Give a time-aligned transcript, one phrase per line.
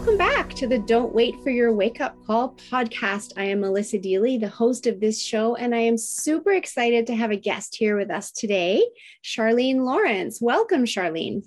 [0.00, 3.34] Welcome back to the Don't Wait for Your Wake Up Call podcast.
[3.36, 7.14] I am Melissa Deely, the host of this show, and I am super excited to
[7.14, 8.82] have a guest here with us today,
[9.22, 10.40] Charlene Lawrence.
[10.40, 11.42] Welcome, Charlene.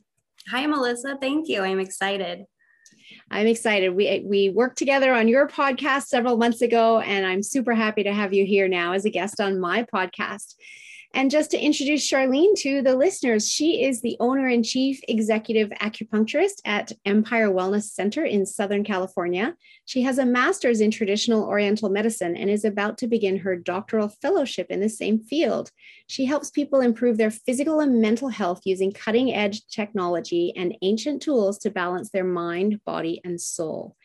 [0.51, 1.17] Hi, Melissa.
[1.19, 1.63] Thank you.
[1.63, 2.45] I'm excited.
[3.31, 3.95] I'm excited.
[3.95, 8.13] We we worked together on your podcast several months ago, and I'm super happy to
[8.13, 10.53] have you here now as a guest on my podcast.
[11.16, 15.69] And just to introduce Charlene to the listeners, she is the owner and chief executive
[15.80, 19.56] acupuncturist at Empire Wellness Center in Southern California.
[19.86, 24.09] She has a master's in traditional Oriental medicine and is about to begin her doctoral
[24.09, 25.69] fellowship in the same field.
[26.08, 31.22] She helps people improve their physical and mental health using cutting edge technology and ancient
[31.22, 33.95] tools to balance their mind, body, and soul.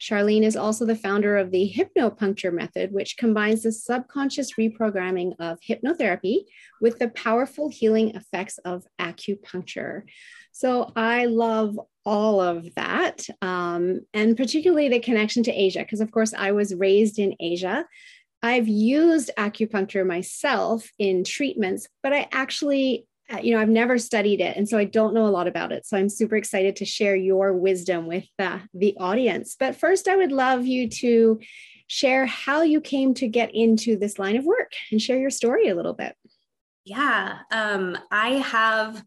[0.00, 5.58] Charlene is also the founder of the hypnopuncture method, which combines the subconscious reprogramming of
[5.60, 6.44] hypnotherapy
[6.80, 10.02] with the powerful healing effects of acupuncture.
[10.52, 16.10] So I love all of that, um, and particularly the connection to Asia, because of
[16.10, 17.86] course I was raised in Asia.
[18.42, 23.06] I've used acupuncture myself in treatments, but I actually
[23.42, 25.86] you know i've never studied it and so i don't know a lot about it.
[25.86, 29.56] So i'm super excited to share your wisdom with uh, the audience.
[29.58, 31.40] But first i would love you to
[31.88, 35.68] share how you came to get into this line of work and share your story
[35.68, 36.14] a little bit.
[36.84, 39.02] Yeah um, i have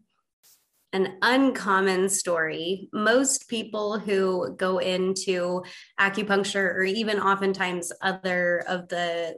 [0.91, 2.89] an uncommon story.
[2.91, 5.61] Most people who go into
[5.99, 9.37] acupuncture or even oftentimes other of the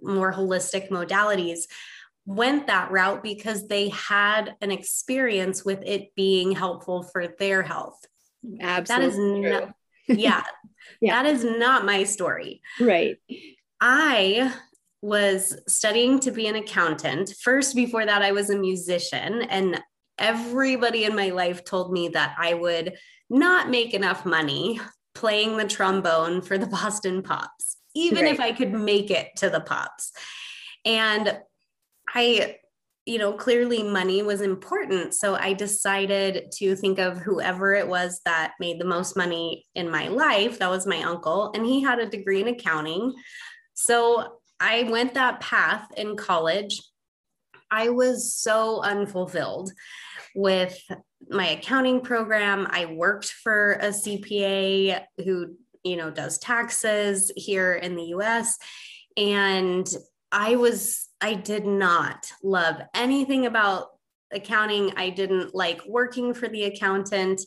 [0.00, 1.64] more holistic modalities
[2.26, 8.04] went that route because they had an experience with it being helpful for their health.
[8.60, 9.42] Absolutely.
[9.48, 9.74] That is not,
[10.08, 10.42] yeah,
[11.00, 12.60] yeah, that is not my story.
[12.80, 13.16] Right.
[13.80, 14.52] I
[15.02, 17.34] was studying to be an accountant.
[17.42, 19.80] First, before that, I was a musician, and
[20.18, 22.94] everybody in my life told me that I would
[23.30, 24.80] not make enough money
[25.14, 28.34] playing the trombone for the Boston Pops, even right.
[28.34, 30.12] if I could make it to the Pops.
[30.84, 31.38] And
[32.14, 32.56] I,
[33.04, 35.14] you know, clearly money was important.
[35.14, 39.90] So I decided to think of whoever it was that made the most money in
[39.90, 40.58] my life.
[40.58, 43.14] That was my uncle, and he had a degree in accounting.
[43.74, 46.80] So I went that path in college.
[47.70, 49.72] I was so unfulfilled
[50.34, 50.78] with
[51.28, 52.66] my accounting program.
[52.70, 58.56] I worked for a CPA who, you know, does taxes here in the US.
[59.16, 59.88] And
[60.30, 63.88] I was, I did not love anything about
[64.32, 64.92] accounting.
[64.96, 67.42] I didn't like working for the accountant.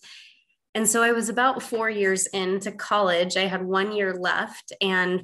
[0.76, 3.38] And so I was about four years into college.
[3.38, 5.24] I had one year left and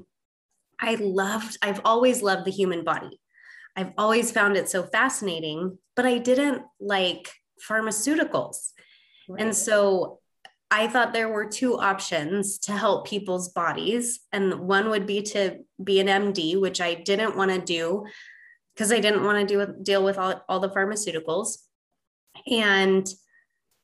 [0.80, 3.20] I loved, I've always loved the human body.
[3.76, 7.32] I've always found it so fascinating, but I didn't like
[7.68, 8.72] pharmaceuticals.
[9.28, 9.42] Right.
[9.42, 10.20] And so
[10.72, 14.20] I thought there were two options to help people's bodies.
[14.32, 18.06] And one would be to be an MD, which I didn't want to do
[18.76, 21.58] because I didn't want to do deal with all, all the pharmaceuticals.
[22.52, 23.08] And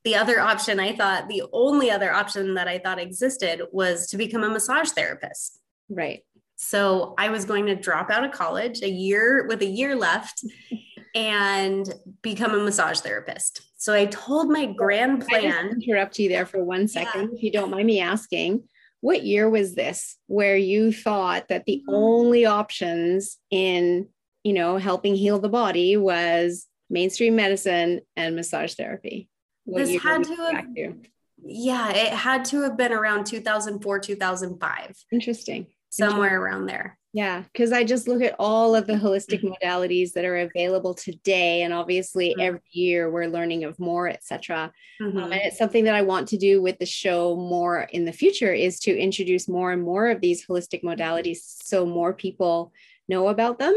[0.04, 4.18] the other option I thought, the only other option that I thought existed was to
[4.18, 5.60] become a massage therapist.
[5.90, 6.24] Right.
[6.56, 10.44] So I was going to drop out of college a year with a year left
[11.16, 11.92] and
[12.22, 13.62] become a massage therapist.
[13.78, 15.82] So I told my grand plan.
[15.82, 17.36] interrupt you there for one second, yeah.
[17.36, 18.64] if you don't mind me asking.
[19.02, 21.96] What year was this where you thought that the mm-hmm.
[21.96, 24.08] only options in,
[24.44, 29.30] you know, helping heal the body was mainstream medicine and massage therapy?
[29.66, 30.96] What this had to have, to?
[31.44, 35.06] yeah, it had to have been around 2004, 2005.
[35.12, 35.68] Interesting.
[35.90, 36.38] Somewhere Interesting.
[36.38, 36.98] around there.
[37.14, 41.64] Yeah, because I just look at all of the holistic modalities that are available today,
[41.64, 42.42] and obviously mm-hmm.
[42.42, 44.72] every year we're learning of more, etc.
[45.02, 45.18] Mm-hmm.
[45.18, 48.14] Um, and it's something that I want to do with the show more in the
[48.14, 52.72] future is to introduce more and more of these holistic modalities, so more people
[53.08, 53.74] know about them.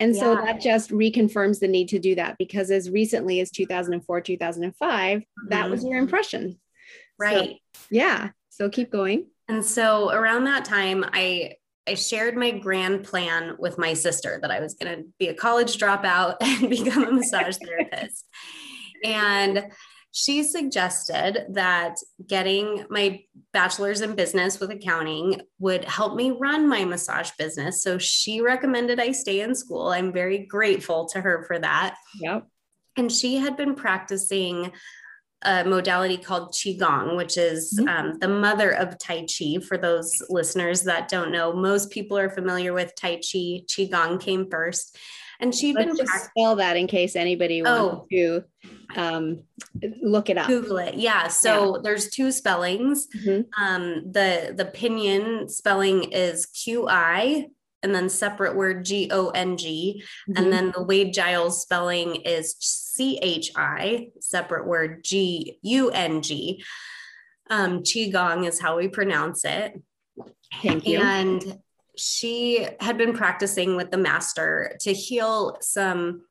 [0.00, 0.20] And yeah.
[0.20, 5.18] so that just reconfirms the need to do that because as recently as 2004, 2005,
[5.18, 5.48] mm-hmm.
[5.48, 5.90] that was mm-hmm.
[5.90, 6.58] your impression.
[7.18, 7.56] Right.
[7.74, 8.30] So, yeah.
[8.48, 9.26] So keep going.
[9.48, 11.54] And so around that time, I
[11.88, 15.34] I shared my grand plan with my sister that I was going to be a
[15.34, 18.26] college dropout and become a massage therapist.
[19.02, 19.72] And
[20.12, 21.96] she suggested that
[22.26, 23.20] getting my
[23.52, 27.82] bachelor's in business with accounting would help me run my massage business.
[27.82, 29.88] So she recommended I stay in school.
[29.88, 31.96] I'm very grateful to her for that.
[32.20, 32.46] Yep.
[32.96, 34.72] And she had been practicing
[35.42, 37.88] a modality called qigong which is mm-hmm.
[37.88, 42.28] um, the mother of tai chi for those listeners that don't know most people are
[42.28, 44.98] familiar with tai chi qigong came first
[45.40, 48.06] and she'd Let's been just pra- spell that in case anybody wants oh.
[48.10, 48.44] to
[48.96, 49.42] um,
[50.02, 51.82] look it up google it yeah so yeah.
[51.82, 53.42] there's two spellings mm-hmm.
[53.62, 57.46] um, the the pinyin spelling is qi
[57.82, 60.02] and then separate word G O N G.
[60.26, 60.50] And mm-hmm.
[60.50, 66.64] then the Wade Giles spelling is C H I, separate word G U N G.
[67.50, 69.80] Um, Qigong is how we pronounce it.
[70.62, 71.00] Thank you.
[71.00, 71.58] And
[71.98, 76.22] she had been practicing with the master to heal some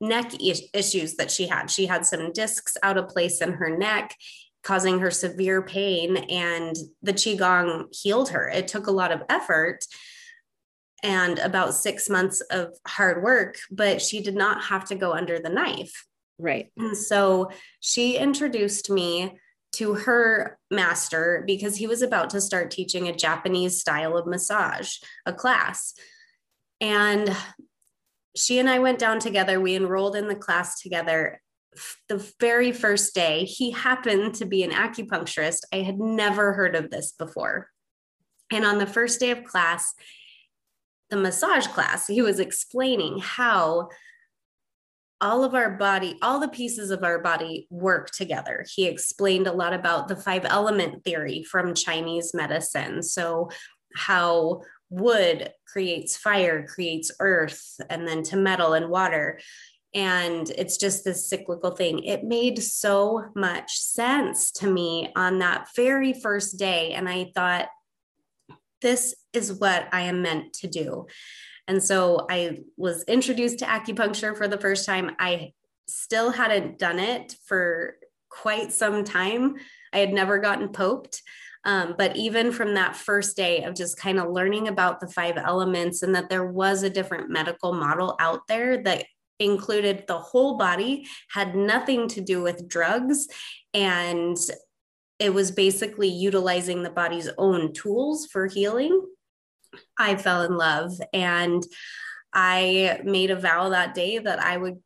[0.00, 0.32] neck
[0.72, 1.70] issues that she had.
[1.70, 4.14] She had some discs out of place in her neck
[4.62, 8.48] causing her severe pain and the qigong healed her.
[8.48, 9.84] It took a lot of effort
[11.02, 15.38] and about six months of hard work, but she did not have to go under
[15.38, 16.06] the knife.
[16.38, 16.72] Right.
[16.78, 17.50] And so
[17.80, 19.38] she introduced me
[19.76, 24.96] to her master because he was about to start teaching a Japanese style of massage,
[25.26, 25.94] a class.
[26.80, 27.34] And
[28.36, 29.60] she and I went down together.
[29.60, 31.40] We enrolled in the class together.
[32.08, 35.60] The very first day, he happened to be an acupuncturist.
[35.72, 37.68] I had never heard of this before.
[38.52, 39.94] And on the first day of class,
[41.10, 43.88] the massage class, he was explaining how
[45.24, 48.66] all of our body, all the pieces of our body work together.
[48.74, 53.02] He explained a lot about the five element theory from Chinese medicine.
[53.02, 53.48] So,
[53.96, 54.60] how
[54.90, 59.40] wood creates fire, creates earth, and then to metal and water.
[59.94, 62.04] And it's just this cyclical thing.
[62.04, 66.92] It made so much sense to me on that very first day.
[66.92, 67.68] And I thought,
[68.82, 71.06] this is what I am meant to do.
[71.66, 75.12] And so I was introduced to acupuncture for the first time.
[75.18, 75.52] I
[75.88, 77.96] still hadn't done it for
[78.28, 79.56] quite some time.
[79.92, 81.22] I had never gotten poked.
[81.64, 85.38] Um, but even from that first day of just kind of learning about the five
[85.38, 89.06] elements and that there was a different medical model out there that
[89.40, 93.26] included the whole body, had nothing to do with drugs,
[93.72, 94.36] and
[95.18, 99.06] it was basically utilizing the body's own tools for healing.
[99.98, 101.62] I fell in love and
[102.32, 104.82] I made a vow that day that I would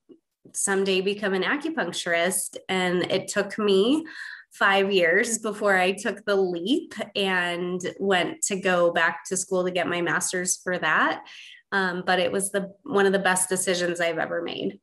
[0.55, 2.57] someday become an acupuncturist.
[2.69, 4.07] And it took me
[4.53, 9.71] five years before I took the leap and went to go back to school to
[9.71, 11.23] get my master's for that.
[11.71, 14.81] Um, but it was the one of the best decisions I've ever made.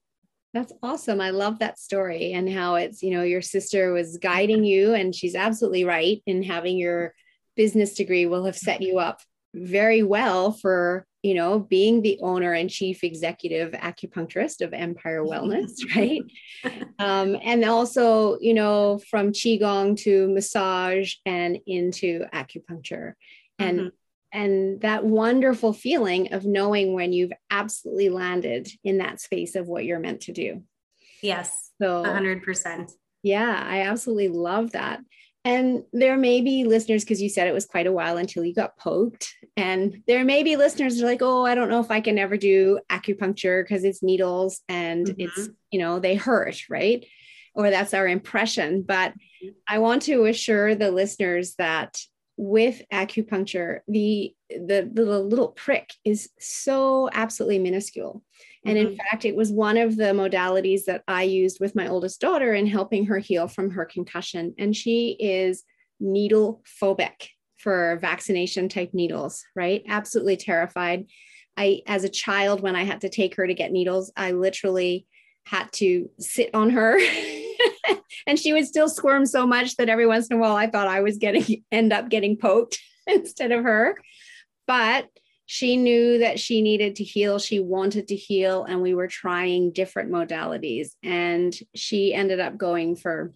[0.53, 1.19] That's awesome.
[1.19, 5.13] I love that story and how it's, you know, your sister was guiding you, and
[5.13, 7.13] she's absolutely right in having your
[7.55, 9.21] business degree will have set you up
[9.55, 15.73] very well for, you know, being the owner and chief executive acupuncturist of Empire Wellness,
[15.95, 16.21] right?
[16.99, 23.13] um, and also, you know, from Qigong to massage and into acupuncture.
[23.57, 23.87] And mm-hmm
[24.35, 29.85] and that wonderful feeling of knowing when you've absolutely landed in that space of what
[29.85, 30.61] you're meant to do.
[31.21, 31.71] Yes.
[31.81, 32.91] So 100%.
[33.23, 34.99] Yeah, I absolutely love that.
[35.45, 38.53] And there may be listeners, because you said it was quite a while until you
[38.53, 39.31] got poked.
[39.55, 42.35] And there may be listeners are like, oh, I don't know if I can ever
[42.35, 45.21] do acupuncture because it's needles and mm-hmm.
[45.21, 47.05] it's, you know, they hurt, right?
[47.53, 48.81] Or that's our impression.
[48.81, 49.49] But mm-hmm.
[49.67, 51.95] I want to assure the listeners that
[52.37, 58.23] with acupuncture, the, the, the little prick is so absolutely minuscule.
[58.65, 58.95] And in mm-hmm.
[58.95, 62.65] fact, it was one of the modalities that I used with my oldest daughter in
[62.65, 64.55] helping her heal from her concussion.
[64.57, 65.63] And she is
[65.99, 69.83] needle phobic for vaccination type needles, right?
[69.87, 71.05] Absolutely terrified.
[71.57, 75.07] I, as a child, when I had to take her to get needles, I literally
[75.45, 76.99] had to sit on her
[78.27, 80.87] and she would still squirm so much that every once in a while I thought
[80.87, 83.97] I was getting end up getting poked instead of her.
[84.67, 85.07] But
[85.45, 87.37] she knew that she needed to heal.
[87.37, 90.89] She wanted to heal, and we were trying different modalities.
[91.03, 93.33] And she ended up going for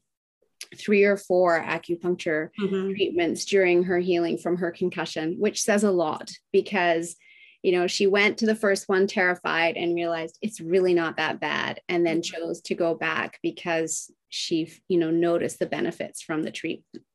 [0.75, 2.91] three or four acupuncture mm-hmm.
[2.91, 7.15] treatments during her healing from her concussion, which says a lot because
[7.61, 11.39] you know she went to the first one terrified and realized it's really not that
[11.39, 12.41] bad and then mm-hmm.
[12.41, 17.05] chose to go back because she you know noticed the benefits from the treatment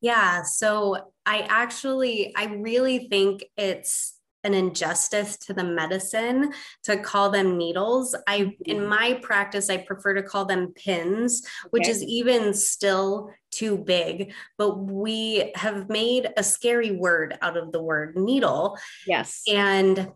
[0.00, 6.52] yeah so i actually i really think it's an injustice to the medicine
[6.84, 8.14] to call them needles.
[8.28, 8.86] I in mm-hmm.
[8.86, 11.68] my practice I prefer to call them pins, okay.
[11.70, 17.72] which is even still too big, but we have made a scary word out of
[17.72, 18.78] the word needle.
[19.06, 19.42] Yes.
[19.48, 20.12] And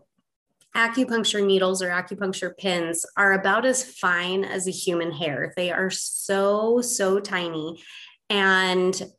[0.75, 5.51] acupuncture needles or acupuncture pins are about as fine as a human hair.
[5.57, 7.83] They are so so tiny
[8.29, 9.11] and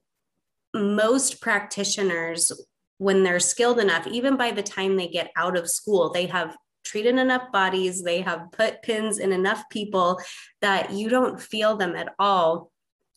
[0.74, 2.52] most practitioners
[2.98, 6.56] when they're skilled enough, even by the time they get out of school, they have
[6.84, 10.20] treated enough bodies, they have put pins in enough people
[10.60, 12.70] that you don't feel them at all.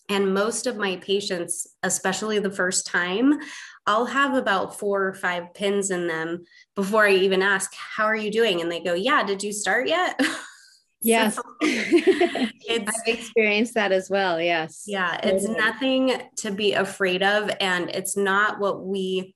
[0.10, 3.40] And most of my patients, especially the first time,
[3.88, 6.46] I'll have about four or five pins in them
[6.76, 8.62] before I even ask, How are you doing?
[8.62, 10.20] And they go, Yeah, did you start yet?
[11.02, 11.36] Yes.
[11.36, 14.42] So I've experienced that as well.
[14.42, 14.84] Yes.
[14.88, 15.20] Yeah.
[15.24, 17.52] It's nothing to be afraid of.
[17.60, 19.36] And it's not what we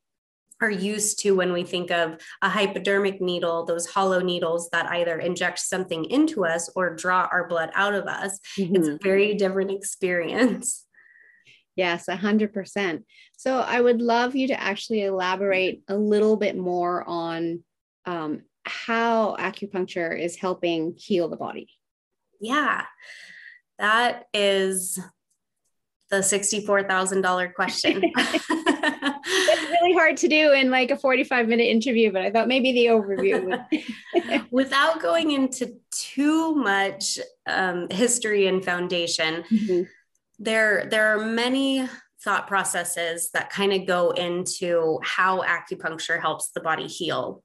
[0.62, 5.18] are used to when we think of a hypodermic needle, those hollow needles that either
[5.20, 8.40] inject something into us or draw our blood out of us.
[8.58, 8.76] Mm-hmm.
[8.76, 10.86] It's a very different experience.
[11.76, 13.04] Yes, 100%.
[13.38, 17.64] So I would love you to actually elaborate a little bit more on
[18.06, 21.70] um, how acupuncture is helping heal the body.
[22.40, 22.86] Yeah,
[23.80, 25.00] that is
[26.10, 28.04] the $64,000 question.
[29.32, 32.72] It's really hard to do in like a 45 minute interview, but I thought maybe
[32.72, 34.46] the overview would.
[34.52, 39.84] Without going into too much um, history and foundation, mm-hmm.
[40.40, 41.88] there, there are many
[42.24, 47.44] thought processes that kind of go into how acupuncture helps the body heal.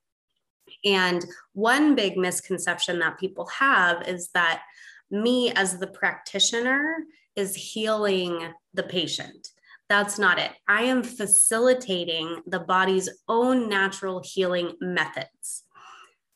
[0.85, 4.63] And one big misconception that people have is that
[5.11, 7.05] me as the practitioner
[7.37, 9.49] is healing the patient.
[9.89, 10.51] That's not it.
[10.67, 15.65] I am facilitating the body's own natural healing methods.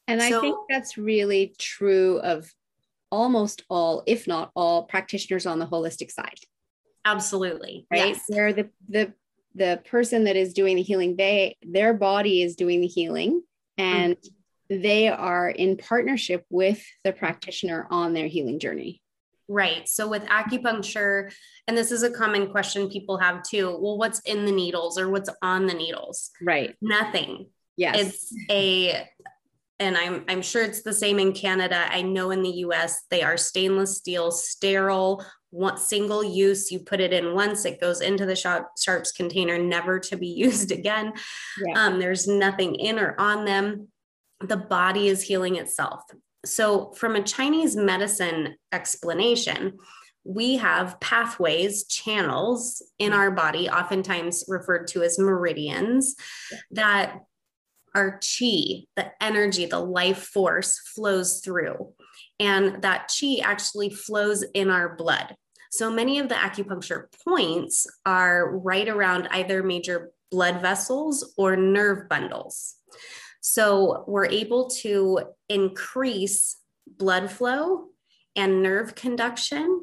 [0.07, 2.51] And so, I think that's really true of
[3.11, 6.39] almost all, if not all, practitioners on the holistic side.
[7.05, 7.87] Absolutely.
[7.91, 8.09] Right.
[8.09, 8.23] Yes.
[8.29, 9.13] Where the the
[9.55, 13.43] the person that is doing the healing, they their body is doing the healing
[13.79, 14.29] and mm-hmm.
[14.71, 19.03] They are in partnership with the practitioner on their healing journey.
[19.49, 19.89] Right.
[19.89, 21.33] So with acupuncture,
[21.67, 23.79] and this is a common question people have too.
[23.81, 26.31] Well, what's in the needles or what's on the needles?
[26.43, 26.77] Right.
[26.83, 27.47] Nothing.
[27.77, 27.97] Yes.
[27.99, 29.09] It's a
[29.81, 31.87] and I'm I'm sure it's the same in Canada.
[31.89, 36.71] I know in the US they are stainless steel, sterile, one single use.
[36.71, 40.27] You put it in once, it goes into the sharp, sharps container, never to be
[40.37, 41.13] used again.
[41.65, 41.87] Yeah.
[41.87, 43.89] Um, there's nothing in or on them.
[44.41, 46.03] The body is healing itself.
[46.45, 49.79] So, from a Chinese medicine explanation,
[50.25, 56.15] we have pathways, channels in our body, oftentimes referred to as meridians,
[56.71, 57.21] that
[57.95, 61.93] our chi, the energy, the life force flows through.
[62.39, 65.35] And that chi actually flows in our blood.
[65.73, 72.09] So many of the acupuncture points are right around either major blood vessels or nerve
[72.09, 72.77] bundles.
[73.41, 77.87] So we're able to increase blood flow
[78.37, 79.83] and nerve conduction.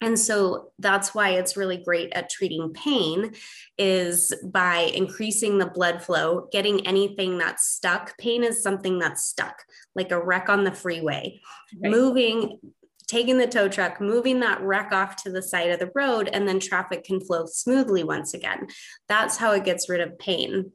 [0.00, 3.32] And so that's why it's really great at treating pain
[3.78, 8.18] is by increasing the blood flow, getting anything that's stuck.
[8.18, 9.62] Pain is something that's stuck,
[9.94, 11.40] like a wreck on the freeway.
[11.80, 11.90] Right.
[11.90, 12.58] Moving
[13.06, 16.48] taking the tow truck, moving that wreck off to the side of the road, and
[16.48, 18.66] then traffic can flow smoothly once again.
[19.08, 20.72] That's how it gets rid of pain.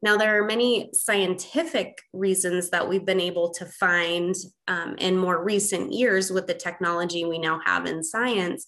[0.00, 4.34] Now, there are many scientific reasons that we've been able to find
[4.68, 8.64] um, in more recent years with the technology we now have in science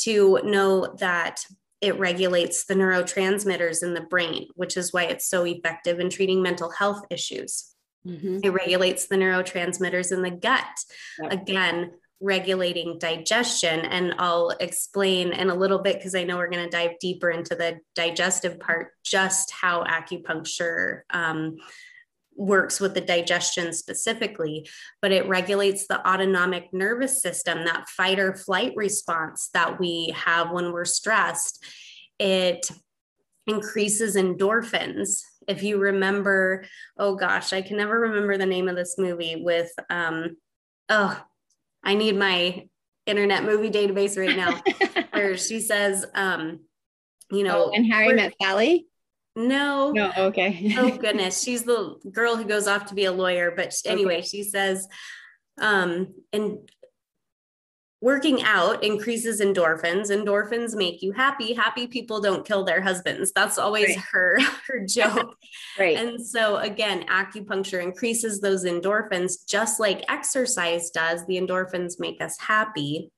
[0.00, 1.44] to know that
[1.80, 6.42] it regulates the neurotransmitters in the brain, which is why it's so effective in treating
[6.42, 7.74] mental health issues.
[8.06, 8.40] Mm-hmm.
[8.42, 10.64] It regulates the neurotransmitters in the gut.
[11.20, 11.32] Yep.
[11.32, 11.90] Again,
[12.20, 13.80] regulating digestion.
[13.80, 17.30] And I'll explain in a little bit because I know we're going to dive deeper
[17.30, 21.56] into the digestive part, just how acupuncture um,
[22.36, 24.68] works with the digestion specifically,
[25.00, 30.50] but it regulates the autonomic nervous system, that fight or flight response that we have
[30.50, 31.64] when we're stressed.
[32.18, 32.70] It
[33.46, 36.64] increases endorphins if you remember,
[36.98, 40.36] oh gosh, I can never remember the name of this movie with, um,
[40.88, 41.20] oh,
[41.84, 42.66] I need my
[43.06, 44.60] internet movie database right now,
[45.12, 46.60] where she says, um,
[47.30, 48.86] you know, oh, and Harry met Sally.
[49.36, 49.90] No.
[49.90, 50.74] No, okay.
[50.78, 51.42] oh goodness.
[51.42, 53.52] She's the girl who goes off to be a lawyer.
[53.54, 54.26] But anyway, okay.
[54.26, 54.86] she says,
[55.60, 56.58] um, and
[58.04, 60.10] working out increases endorphins.
[60.10, 61.54] Endorphins make you happy.
[61.54, 63.32] Happy people don't kill their husbands.
[63.34, 64.04] That's always right.
[64.12, 65.36] her her joke.
[65.78, 65.96] Right.
[65.96, 71.26] And so again acupuncture increases those endorphins just like exercise does.
[71.26, 73.10] The endorphins make us happy.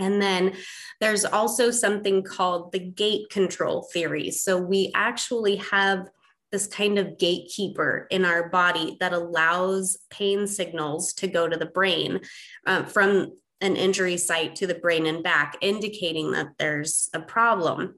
[0.00, 0.54] And then
[1.00, 4.32] there's also something called the gate control theory.
[4.32, 6.08] So we actually have
[6.50, 11.66] this kind of gatekeeper in our body that allows pain signals to go to the
[11.66, 12.20] brain
[12.66, 13.32] uh, from
[13.64, 17.94] an injury site to the brain and back, indicating that there's a problem.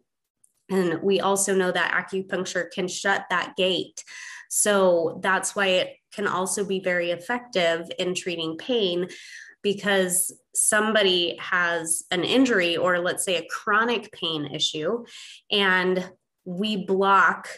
[0.70, 4.02] And we also know that acupuncture can shut that gate.
[4.48, 9.08] So that's why it can also be very effective in treating pain
[9.62, 15.04] because somebody has an injury or let's say a chronic pain issue
[15.50, 16.08] and
[16.44, 17.48] we block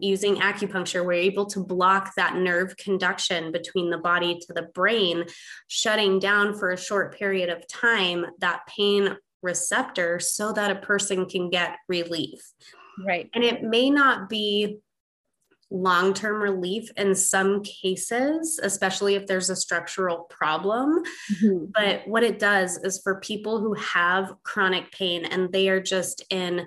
[0.00, 5.24] using acupuncture, we're able to block that nerve conduction between the body to the brain,
[5.68, 11.26] shutting down for a short period of time that pain receptor so that a person
[11.26, 12.40] can get relief.
[13.04, 13.28] Right.
[13.34, 14.78] And it may not be
[15.72, 21.02] long term relief in some cases, especially if there's a structural problem.
[21.42, 21.64] Mm-hmm.
[21.74, 26.24] But what it does is for people who have chronic pain and they are just
[26.30, 26.66] in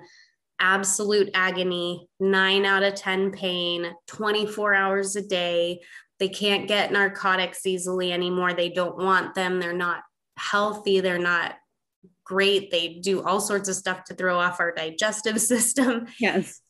[0.60, 5.80] absolute agony, nine out of 10 pain, 24 hours a day.
[6.18, 8.54] They can't get narcotics easily anymore.
[8.54, 9.60] They don't want them.
[9.60, 10.02] They're not
[10.36, 11.00] healthy.
[11.00, 11.54] They're not
[12.24, 12.70] great.
[12.70, 16.06] They do all sorts of stuff to throw off our digestive system.
[16.18, 16.60] Yes.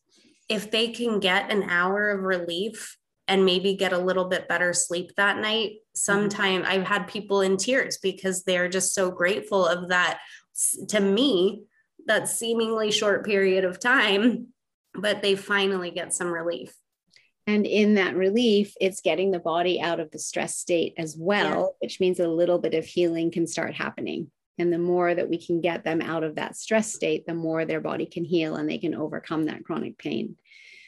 [0.49, 2.97] If they can get an hour of relief
[3.29, 6.71] and maybe get a little bit better sleep that night, sometime mm-hmm.
[6.71, 10.21] I've had people in tears because they're just so grateful of that.
[10.89, 11.65] To me,
[12.07, 14.49] that seemingly short period of time,
[14.95, 16.75] but they finally get some relief.
[17.47, 21.61] And in that relief, it's getting the body out of the stress state as well,
[21.61, 21.77] yeah.
[21.81, 24.31] which means a little bit of healing can start happening.
[24.59, 27.65] And the more that we can get them out of that stress state, the more
[27.65, 30.37] their body can heal and they can overcome that chronic pain.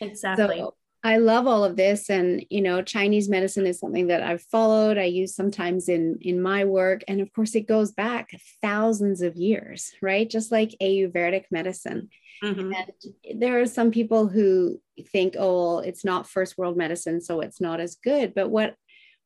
[0.00, 0.58] Exactly.
[0.58, 2.10] So I love all of this.
[2.10, 4.98] And, you know, Chinese medicine is something that I've followed.
[4.98, 7.04] I use sometimes in, in my work.
[7.06, 8.30] And of course, it goes back
[8.62, 10.28] thousands of years, right?
[10.28, 12.08] Just like Ayurvedic medicine.
[12.42, 12.72] Mm-hmm.
[12.72, 14.80] And there are some people who
[15.12, 18.34] think, oh, well, it's not first world medicine, so it's not as good.
[18.34, 18.74] But what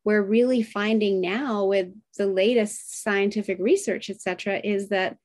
[0.03, 5.17] we're really finding now with the latest scientific research, et cetera, is that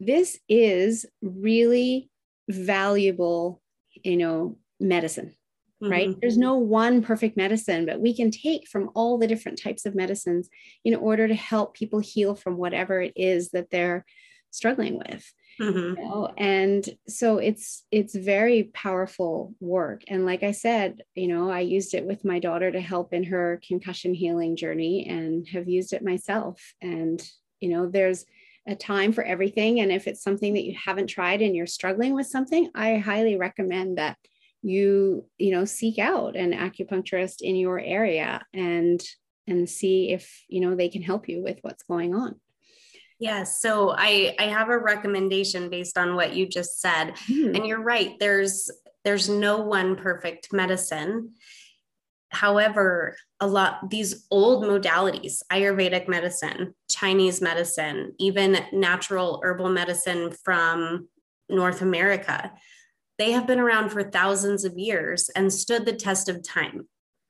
[0.00, 2.10] this is really
[2.48, 3.62] valuable,
[4.04, 5.34] you know, medicine
[5.82, 5.92] mm-hmm.
[5.92, 6.16] right?
[6.20, 9.94] There's no one perfect medicine, but we can take from all the different types of
[9.94, 10.48] medicines
[10.84, 14.04] in order to help people heal from whatever it is that they're
[14.50, 15.32] struggling with.
[15.60, 16.00] Mm-hmm.
[16.00, 16.32] You know?
[16.36, 20.02] And so it's it's very powerful work.
[20.08, 23.24] And like I said, you know, I used it with my daughter to help in
[23.24, 26.74] her concussion healing journey and have used it myself.
[26.80, 27.20] And
[27.60, 28.24] you know, there's
[28.68, 29.80] a time for everything.
[29.80, 33.36] And if it's something that you haven't tried and you're struggling with something, I highly
[33.36, 34.16] recommend that
[34.62, 39.00] you you know seek out an acupuncturist in your area and
[39.46, 42.34] and see if you know they can help you with what's going on
[43.20, 43.60] Yes.
[43.60, 47.14] So I I have a recommendation based on what you just said.
[47.28, 47.56] Mm.
[47.56, 48.16] And you're right.
[48.20, 48.70] There's
[49.04, 51.32] there's no one perfect medicine.
[52.30, 61.08] However, a lot these old modalities, Ayurvedic medicine, Chinese medicine, even natural herbal medicine from
[61.48, 62.52] North America,
[63.18, 66.88] they have been around for thousands of years and stood the test of time.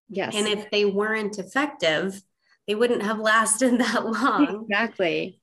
[0.09, 0.35] Yes.
[0.35, 2.23] And if they weren't effective,
[2.67, 4.67] they wouldn't have lasted that long.
[4.71, 5.41] Exactly.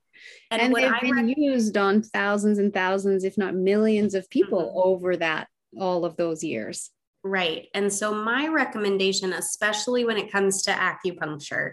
[0.49, 4.89] And, and they've been used on thousands and thousands, if not millions of people mm-hmm.
[4.89, 5.47] over that,
[5.79, 6.91] all of those years.
[7.23, 7.67] Right.
[7.73, 11.71] And so, my recommendation, especially when it comes to acupuncture,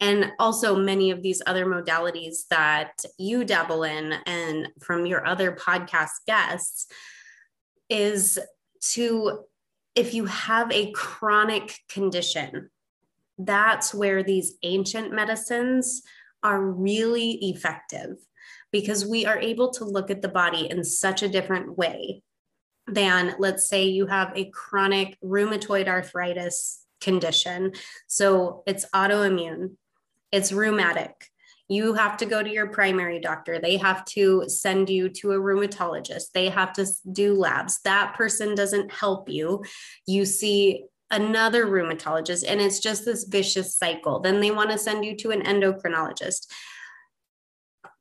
[0.00, 5.52] and also many of these other modalities that you dabble in, and from your other
[5.52, 6.86] podcast guests,
[7.88, 8.38] is
[8.80, 9.44] to,
[9.94, 12.70] if you have a chronic condition,
[13.38, 16.02] that's where these ancient medicines
[16.42, 18.16] are really effective
[18.72, 22.22] because we are able to look at the body in such a different way
[22.86, 27.72] than, let's say, you have a chronic rheumatoid arthritis condition.
[28.06, 29.72] So it's autoimmune,
[30.30, 31.30] it's rheumatic,
[31.68, 33.58] You have to go to your primary doctor.
[33.58, 36.32] They have to send you to a rheumatologist.
[36.32, 37.80] They have to do labs.
[37.82, 39.64] That person doesn't help you.
[40.06, 44.20] You see another rheumatologist, and it's just this vicious cycle.
[44.20, 46.46] Then they want to send you to an endocrinologist.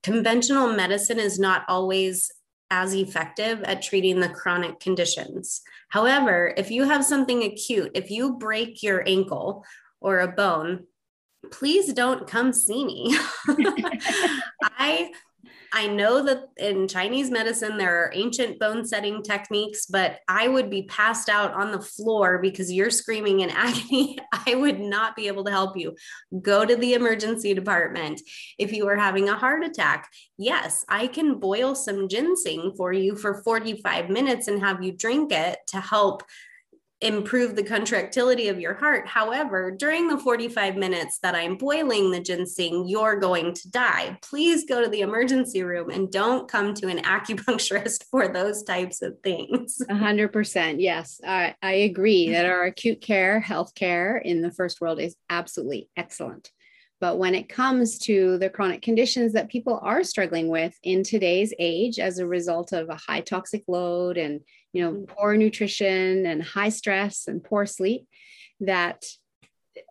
[0.03, 2.31] Conventional medicine is not always
[2.71, 5.61] as effective at treating the chronic conditions.
[5.89, 9.63] However, if you have something acute, if you break your ankle
[10.01, 10.85] or a bone,
[11.51, 13.17] please don't come see me.
[14.61, 15.11] I
[15.75, 20.69] I know that in Chinese medicine, there are ancient bone setting techniques, but I would
[20.69, 24.17] be passed out on the floor because you're screaming in agony.
[24.47, 25.97] I would not be able to help you.
[26.41, 28.21] Go to the emergency department.
[28.57, 33.17] If you are having a heart attack, yes, I can boil some ginseng for you
[33.17, 36.23] for 45 minutes and have you drink it to help
[37.01, 39.07] improve the contractility of your heart.
[39.07, 44.17] However, during the 45 minutes that I'm boiling the ginseng, you're going to die.
[44.21, 49.01] Please go to the emergency room and don't come to an acupuncturist for those types
[49.01, 49.81] of things.
[49.89, 50.75] 100%.
[50.79, 55.89] Yes, I, I agree that our acute care, healthcare in the first world is absolutely
[55.97, 56.51] excellent.
[57.01, 61.53] But when it comes to the chronic conditions that people are struggling with in today's
[61.59, 64.39] age as a result of a high toxic load and
[64.75, 65.13] you know mm-hmm.
[65.13, 68.07] poor nutrition and high stress and poor sleep,
[68.59, 69.05] that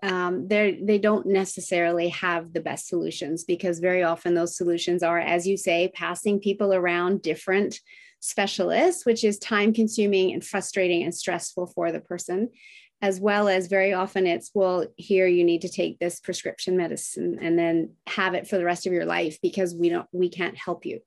[0.03, 5.18] um, they they don't necessarily have the best solutions because very often those solutions are,
[5.18, 7.81] as you say, passing people around different
[8.20, 12.51] specialists, which is time consuming and frustrating and stressful for the person
[13.03, 17.38] as well as very often it's well here you need to take this prescription medicine
[17.42, 20.57] and then have it for the rest of your life because we don't we can't
[20.57, 21.01] help you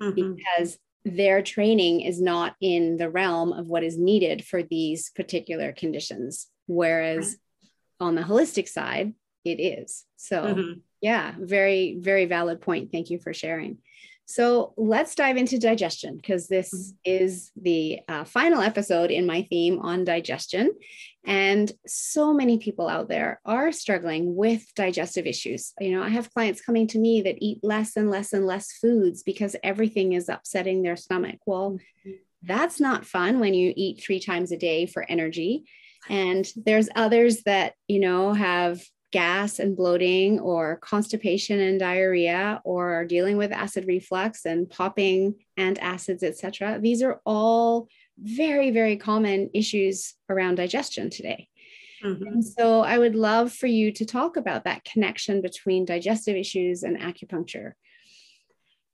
[0.00, 0.34] mm-hmm.
[0.34, 5.72] because their training is not in the realm of what is needed for these particular
[5.72, 7.36] conditions whereas
[8.00, 9.12] on the holistic side
[9.44, 10.04] it is.
[10.16, 10.72] So mm-hmm.
[11.00, 12.92] yeah very very valid point.
[12.92, 13.78] Thank you for sharing
[14.26, 16.96] so let's dive into digestion because this mm-hmm.
[17.04, 20.72] is the uh, final episode in my theme on digestion.
[21.24, 25.72] And so many people out there are struggling with digestive issues.
[25.80, 28.72] You know, I have clients coming to me that eat less and less and less
[28.72, 31.38] foods because everything is upsetting their stomach.
[31.46, 32.12] Well, mm-hmm.
[32.42, 35.64] that's not fun when you eat three times a day for energy.
[36.08, 43.04] And there's others that, you know, have gas and bloating or constipation and diarrhea or
[43.04, 47.86] dealing with acid reflux and popping and antacids etc these are all
[48.18, 51.48] very very common issues around digestion today.
[52.02, 52.26] Mm-hmm.
[52.26, 56.82] and so i would love for you to talk about that connection between digestive issues
[56.82, 57.74] and acupuncture.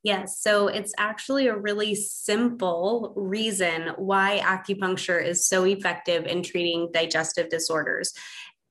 [0.04, 6.90] Yes, so it's actually a really simple reason why acupuncture is so effective in treating
[6.92, 8.12] digestive disorders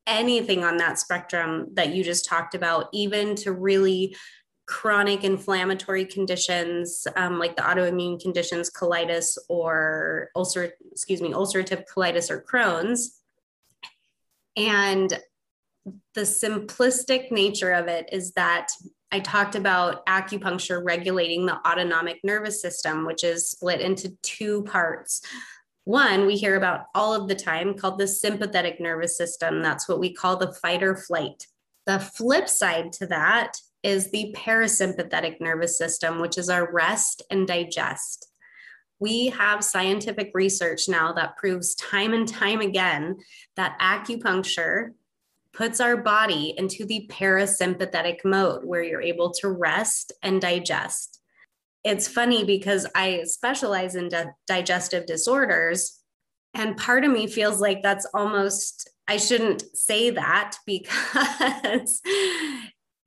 [0.07, 4.15] anything on that spectrum that you just talked about, even to really
[4.65, 12.29] chronic inflammatory conditions um, like the autoimmune conditions colitis or ulcer excuse me ulcerative colitis
[12.29, 13.21] or crohn's
[14.57, 15.17] and
[16.15, 18.67] the simplistic nature of it is that
[19.11, 25.21] I talked about acupuncture regulating the autonomic nervous system, which is split into two parts.
[25.87, 29.61] One we hear about all of the time called the sympathetic nervous system.
[29.61, 31.47] That's what we call the fight or flight.
[31.85, 37.47] The flip side to that is the parasympathetic nervous system, which is our rest and
[37.47, 38.29] digest.
[38.99, 43.15] We have scientific research now that proves time and time again
[43.55, 44.89] that acupuncture
[45.53, 51.21] puts our body into the parasympathetic mode where you're able to rest and digest
[51.87, 56.01] it's funny because I specialize in di- digestive disorders.
[56.53, 62.01] And part of me feels like that's almost, I shouldn't say that because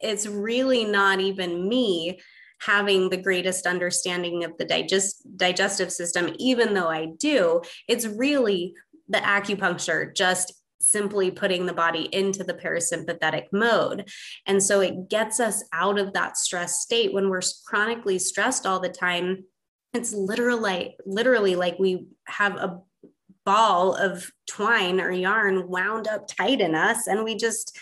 [0.00, 2.20] it's really not even me
[2.62, 7.60] having the greatest understanding of the digest, digestive system, even though I do.
[7.86, 8.74] It's really
[9.08, 14.08] the acupuncture just simply putting the body into the parasympathetic mode.
[14.46, 18.80] And so it gets us out of that stress state when we're chronically stressed all
[18.80, 19.44] the time.
[19.92, 22.80] It's literally literally like we have a
[23.44, 27.76] ball of twine or yarn wound up tight in us and we just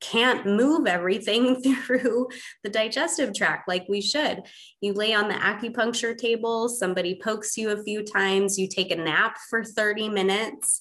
[0.00, 2.28] can't move everything through
[2.62, 4.42] the digestive tract like we should.
[4.80, 8.96] You lay on the acupuncture table, somebody pokes you a few times, you take a
[8.96, 10.80] nap for 30 minutes,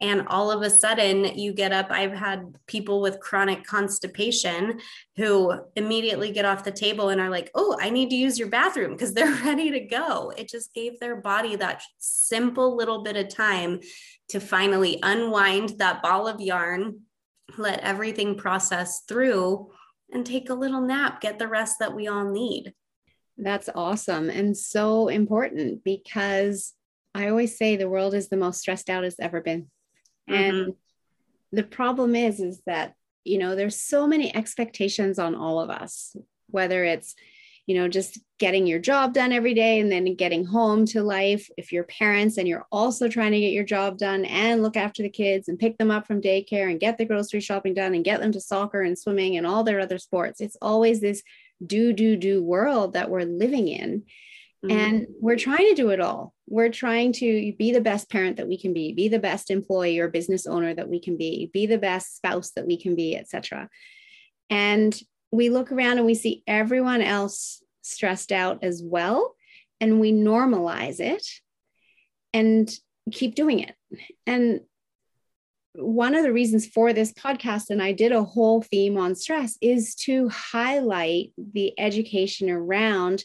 [0.00, 4.80] and all of a sudden you get up i've had people with chronic constipation
[5.16, 8.48] who immediately get off the table and are like oh i need to use your
[8.48, 13.16] bathroom because they're ready to go it just gave their body that simple little bit
[13.16, 13.80] of time
[14.28, 17.00] to finally unwind that ball of yarn
[17.58, 19.70] let everything process through
[20.12, 22.74] and take a little nap, get the rest that we all need.
[23.36, 26.74] That's awesome and so important because
[27.14, 29.70] I always say the world is the most stressed out it's ever been.
[30.30, 30.58] Mm-hmm.
[30.58, 30.74] And
[31.52, 36.16] the problem is is that you know there's so many expectations on all of us
[36.48, 37.14] whether it's
[37.66, 41.48] you know just getting your job done every day and then getting home to life
[41.56, 45.02] if you're parents and you're also trying to get your job done and look after
[45.02, 48.04] the kids and pick them up from daycare and get the grocery shopping done and
[48.04, 51.22] get them to soccer and swimming and all their other sports it's always this
[51.64, 54.02] do do do world that we're living in
[54.64, 54.70] mm-hmm.
[54.70, 56.34] and we're trying to do it all.
[56.48, 59.98] We're trying to be the best parent that we can be be the best employee
[59.98, 63.16] or business owner that we can be be the best spouse that we can be
[63.16, 63.68] etc
[64.50, 65.00] and
[65.32, 69.36] we look around and we see everyone else stressed out as well
[69.80, 71.26] and we normalize it
[72.34, 72.70] and
[73.10, 73.74] keep doing it.
[74.26, 74.60] And
[75.74, 79.56] one of the reasons for this podcast and i did a whole theme on stress
[79.60, 83.22] is to highlight the education around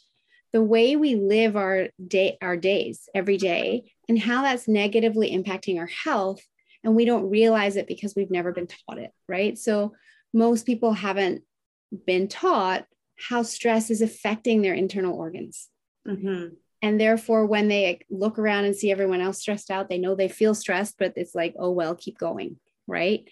[0.55, 5.77] the way we live our day our days every day and how that's negatively impacting
[5.77, 6.41] our health
[6.83, 9.93] and we don't realize it because we've never been taught it right so
[10.33, 11.43] most people haven't
[12.05, 12.85] been taught
[13.17, 15.69] how stress is affecting their internal organs.
[16.07, 16.55] Mm-hmm.
[16.81, 20.27] And therefore, when they look around and see everyone else stressed out, they know they
[20.27, 23.27] feel stressed, but it's like, oh, well, keep going, right?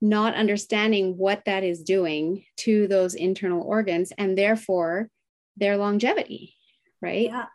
[0.00, 5.08] Not understanding what that is doing to those internal organs and therefore
[5.56, 6.54] their longevity,
[7.00, 7.26] right?
[7.26, 7.46] Yeah.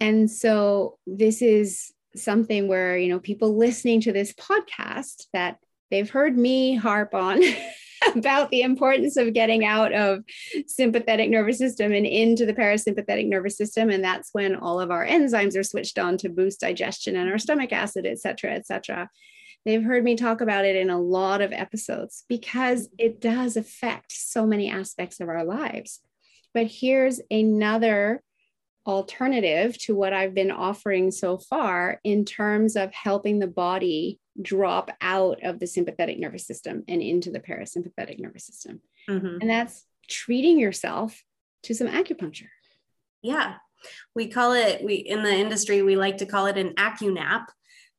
[0.00, 5.58] And so, this is something where, you know, people listening to this podcast that
[5.90, 7.40] they've heard me harp on
[8.16, 10.24] about the importance of getting out of
[10.66, 15.06] sympathetic nervous system and into the parasympathetic nervous system and that's when all of our
[15.06, 19.08] enzymes are switched on to boost digestion and our stomach acid et cetera et cetera
[19.64, 23.06] they've heard me talk about it in a lot of episodes because mm-hmm.
[23.06, 26.00] it does affect so many aspects of our lives
[26.54, 28.22] but here's another
[28.86, 34.90] alternative to what I've been offering so far in terms of helping the body drop
[35.00, 38.80] out of the sympathetic nervous system and into the parasympathetic nervous system.
[39.08, 39.38] Mm-hmm.
[39.40, 41.22] And that's treating yourself
[41.64, 42.48] to some acupuncture.
[43.22, 43.54] Yeah.
[44.14, 47.46] We call it we in the industry we like to call it an acunap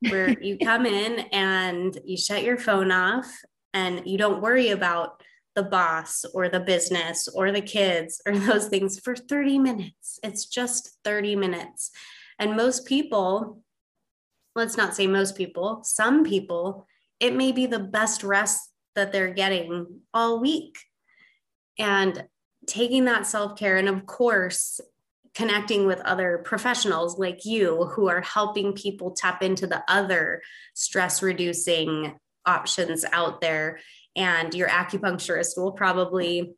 [0.10, 3.32] where you come in and you shut your phone off
[3.74, 5.22] and you don't worry about
[5.56, 10.20] the boss or the business or the kids or those things for 30 minutes.
[10.24, 11.92] It's just 30 minutes.
[12.40, 13.64] And most people
[14.56, 16.86] let's not say most people, some people,
[17.20, 20.78] it may be the best rest that they're getting all week.
[21.80, 22.26] And
[22.68, 24.80] taking that self care, and of course,
[25.34, 30.42] connecting with other professionals like you who are helping people tap into the other
[30.76, 33.80] stress reducing options out there.
[34.16, 36.56] And your acupuncturist will probably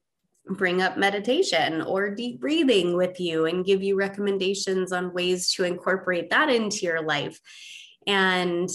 [0.47, 5.63] bring up meditation or deep breathing with you and give you recommendations on ways to
[5.63, 7.39] incorporate that into your life.
[8.05, 8.69] And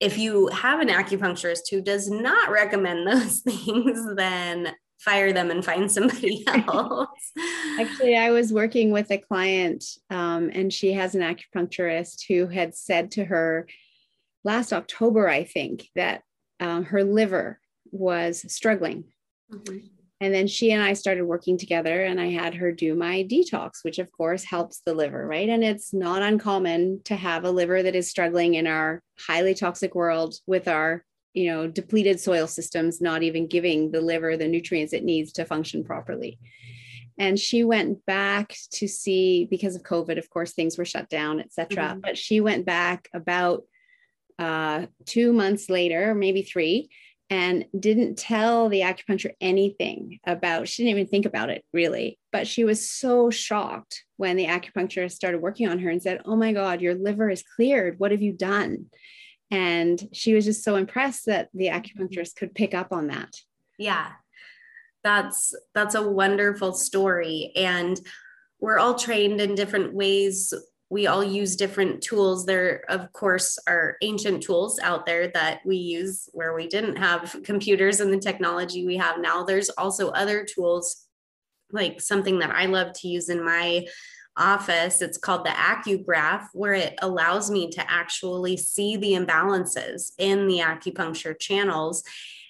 [0.00, 5.64] if you have an acupuncturist who does not recommend those things, then fire them and
[5.64, 7.08] find somebody else.
[7.78, 12.74] Actually, I was working with a client um, and she has an acupuncturist who had
[12.74, 13.66] said to her
[14.44, 16.22] last October, I think, that
[16.60, 17.60] um, her liver
[17.94, 19.04] was struggling.
[19.50, 19.86] Mm-hmm.
[20.20, 23.82] And then she and I started working together, and I had her do my detox,
[23.82, 25.48] which of course helps the liver, right?
[25.48, 29.94] And it's not uncommon to have a liver that is struggling in our highly toxic
[29.94, 31.04] world with our,
[31.34, 35.44] you know, depleted soil systems, not even giving the liver the nutrients it needs to
[35.44, 36.38] function properly.
[37.18, 41.40] And she went back to see, because of COVID, of course, things were shut down,
[41.40, 41.88] et cetera.
[41.90, 42.00] Mm-hmm.
[42.00, 43.64] But she went back about
[44.38, 46.88] uh, two months later, maybe three,
[47.30, 52.46] and didn't tell the acupuncture anything about she didn't even think about it really but
[52.46, 56.52] she was so shocked when the acupuncturist started working on her and said oh my
[56.52, 57.98] god your liver is cleared.
[57.98, 58.86] What have you done?
[59.50, 61.78] And she was just so impressed that the mm-hmm.
[61.78, 63.34] acupuncturist could pick up on that.
[63.78, 64.12] Yeah.
[65.02, 67.52] That's that's a wonderful story.
[67.56, 68.00] And
[68.60, 70.54] we're all trained in different ways
[70.94, 72.46] we all use different tools.
[72.46, 77.36] There, of course, are ancient tools out there that we use where we didn't have
[77.42, 79.42] computers and the technology we have now.
[79.42, 81.08] There's also other tools,
[81.72, 83.88] like something that I love to use in my
[84.36, 85.02] office.
[85.02, 90.58] It's called the AcuGraph, where it allows me to actually see the imbalances in the
[90.58, 92.04] acupuncture channels.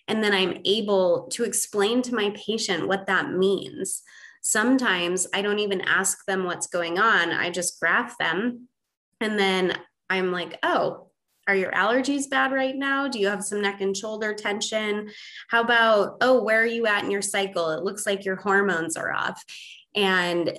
[0.06, 4.02] And then I'm able to explain to my patient what that means.
[4.46, 7.32] Sometimes I don't even ask them what's going on.
[7.32, 8.68] I just graph them.
[9.18, 9.74] And then
[10.10, 11.08] I'm like, oh,
[11.48, 13.08] are your allergies bad right now?
[13.08, 15.10] Do you have some neck and shoulder tension?
[15.48, 17.70] How about, oh, where are you at in your cycle?
[17.70, 19.42] It looks like your hormones are off.
[19.94, 20.58] And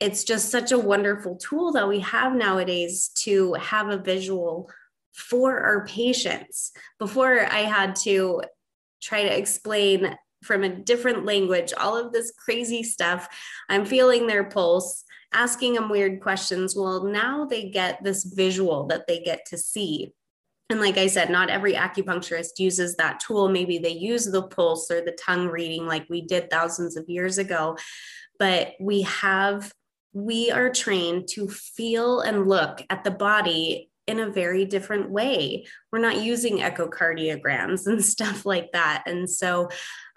[0.00, 4.70] it's just such a wonderful tool that we have nowadays to have a visual
[5.12, 6.72] for our patients.
[6.98, 8.40] Before I had to
[9.02, 10.16] try to explain
[10.46, 13.28] from a different language all of this crazy stuff,
[13.68, 16.74] I'm feeling their pulse, asking them weird questions.
[16.76, 20.12] Well, now they get this visual that they get to see.
[20.68, 23.48] And like I said, not every acupuncturist uses that tool.
[23.48, 27.38] Maybe they use the pulse or the tongue reading like we did thousands of years
[27.38, 27.76] ago.
[28.38, 29.72] But we have,
[30.12, 35.66] we are trained to feel and look at the body in a very different way.
[35.92, 39.04] We're not using echocardiograms and stuff like that.
[39.06, 39.68] And so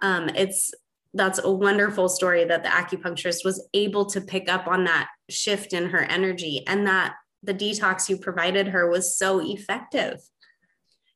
[0.02, 0.74] um, it's,
[1.14, 5.74] that's a wonderful story that the acupuncturist was able to pick up on that shift
[5.74, 10.20] in her energy and that the detox you provided her was so effective.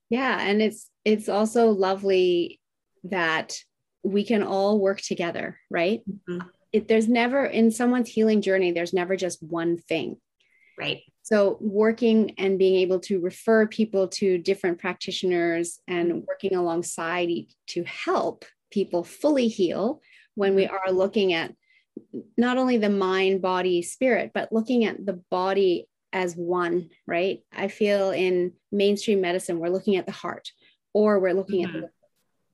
[0.09, 2.59] Yeah, and it's it's also lovely
[3.05, 3.57] that
[4.03, 6.01] we can all work together, right?
[6.09, 6.47] Mm-hmm.
[6.71, 10.17] It, there's never in someone's healing journey there's never just one thing.
[10.77, 11.01] Right.
[11.21, 17.29] So working and being able to refer people to different practitioners and working alongside
[17.67, 20.01] to help people fully heal
[20.33, 21.53] when we are looking at
[22.35, 27.43] not only the mind, body, spirit, but looking at the body as one, right?
[27.51, 30.51] I feel in mainstream medicine, we're looking at the heart,
[30.91, 31.75] or we're looking mm-hmm.
[31.75, 31.89] at the,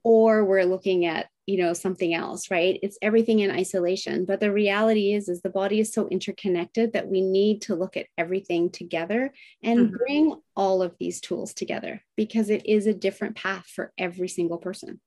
[0.04, 2.80] or we're looking at, you know, something else, right?
[2.84, 4.26] It's everything in isolation.
[4.26, 7.96] But the reality is, is the body is so interconnected that we need to look
[7.96, 9.96] at everything together and mm-hmm.
[9.96, 14.58] bring all of these tools together because it is a different path for every single
[14.58, 15.00] person.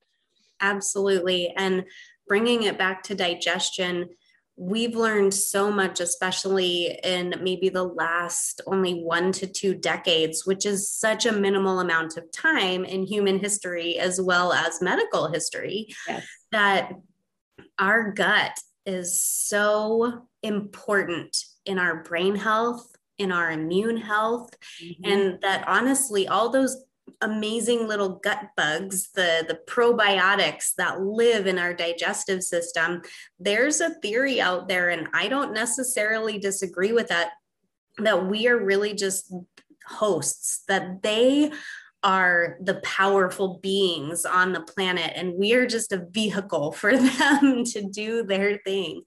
[0.62, 1.52] Absolutely.
[1.56, 1.84] And
[2.26, 4.08] bringing it back to digestion,
[4.56, 10.64] we've learned so much, especially in maybe the last only one to two decades, which
[10.64, 15.88] is such a minimal amount of time in human history as well as medical history,
[16.06, 16.24] yes.
[16.52, 16.92] that
[17.78, 22.86] our gut is so important in our brain health,
[23.18, 24.50] in our immune health,
[24.82, 25.10] mm-hmm.
[25.10, 26.84] and that honestly, all those
[27.22, 33.02] amazing little gut bugs, the, the probiotics that live in our digestive system.
[33.38, 37.30] There's a theory out there, and I don't necessarily disagree with that,
[37.98, 39.32] that we are really just
[39.86, 41.52] hosts, that they
[42.02, 47.64] are the powerful beings on the planet and we are just a vehicle for them
[47.64, 49.02] to do their thing.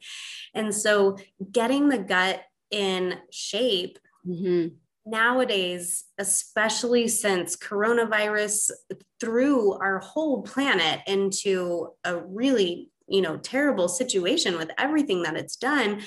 [0.54, 1.18] And so
[1.52, 8.72] getting the gut in shape mm-hmm nowadays, especially since coronavirus
[9.20, 15.56] threw our whole planet into a really, you know, terrible situation with everything that it's
[15.56, 16.02] done,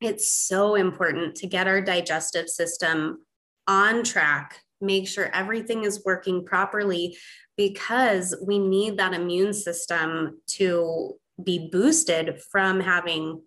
[0.00, 3.24] it's so important to get our digestive system
[3.66, 7.16] on track, make sure everything is working properly
[7.56, 13.42] because we need that immune system to be boosted from having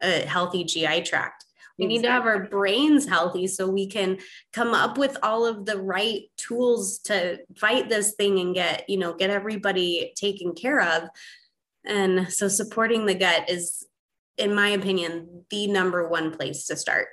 [0.00, 1.44] a healthy GI tract.
[1.78, 4.18] We need to have our brains healthy so we can
[4.52, 8.98] come up with all of the right tools to fight this thing and get, you
[8.98, 11.08] know, get everybody taken care of.
[11.86, 13.86] And so supporting the gut is,
[14.36, 17.08] in my opinion, the number one place to start.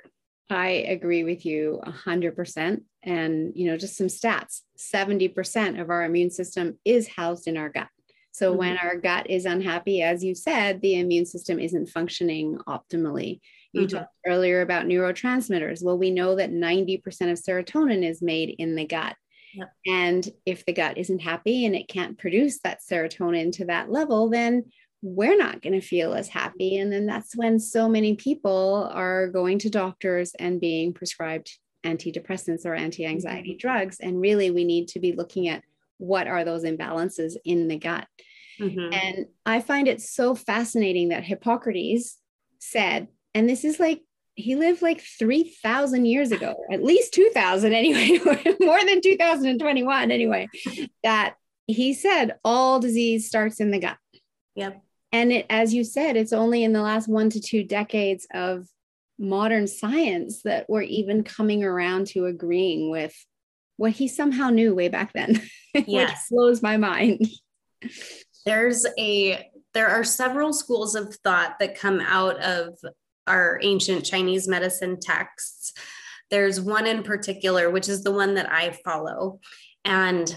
[0.50, 2.82] I agree with you 100%.
[3.02, 7.68] And, you know, just some stats 70% of our immune system is housed in our
[7.68, 7.88] gut.
[8.32, 8.58] So, mm-hmm.
[8.58, 13.40] when our gut is unhappy, as you said, the immune system isn't functioning optimally.
[13.76, 13.98] You mm-hmm.
[13.98, 15.82] talked earlier about neurotransmitters.
[15.82, 19.16] Well, we know that 90% of serotonin is made in the gut.
[19.54, 19.72] Yep.
[19.86, 24.28] And if the gut isn't happy and it can't produce that serotonin to that level,
[24.28, 24.64] then
[25.02, 26.78] we're not going to feel as happy.
[26.78, 32.64] And then that's when so many people are going to doctors and being prescribed antidepressants
[32.64, 33.58] or anti anxiety mm-hmm.
[33.58, 33.98] drugs.
[34.00, 35.62] And really, we need to be looking at
[35.98, 38.06] what are those imbalances in the gut.
[38.60, 38.92] Mm-hmm.
[38.92, 42.18] And I find it so fascinating that Hippocrates
[42.58, 44.00] said and this is like,
[44.34, 48.18] he lived like 3,000 years ago, at least 2,000 anyway,
[48.60, 50.48] more than 2021 anyway,
[51.02, 51.34] that
[51.66, 53.98] he said all disease starts in the gut.
[54.54, 54.82] Yep.
[55.12, 58.66] And it, as you said, it's only in the last one to two decades of
[59.18, 63.14] modern science that we're even coming around to agreeing with
[63.76, 65.42] what he somehow knew way back then.
[65.74, 65.84] Yes.
[66.30, 67.26] which blows my mind.
[68.46, 72.78] There's a there are several schools of thought that come out of
[73.26, 75.72] our ancient Chinese medicine texts.
[76.30, 79.40] There's one in particular, which is the one that I follow.
[79.84, 80.34] And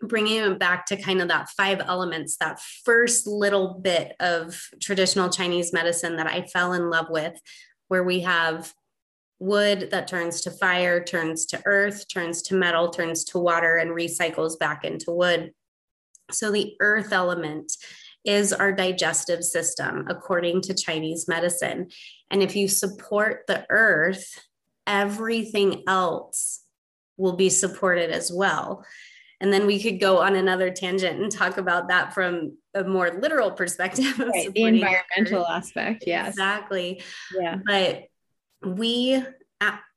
[0.00, 5.30] bringing it back to kind of that five elements, that first little bit of traditional
[5.30, 7.38] Chinese medicine that I fell in love with,
[7.88, 8.72] where we have
[9.38, 13.90] wood that turns to fire, turns to earth, turns to metal, turns to water, and
[13.90, 15.52] recycles back into wood.
[16.30, 17.72] So the earth element
[18.24, 21.88] is our digestive system, according to Chinese medicine.
[22.30, 24.40] And if you support the earth,
[24.86, 26.62] everything else
[27.16, 28.84] will be supported as well.
[29.40, 33.10] And then we could go on another tangent and talk about that from a more
[33.10, 34.18] literal perspective.
[34.18, 36.04] Right, the environmental aspect.
[36.06, 36.28] Yes.
[36.28, 37.02] Exactly.
[37.38, 37.58] Yeah.
[37.66, 38.04] But
[38.64, 39.22] we,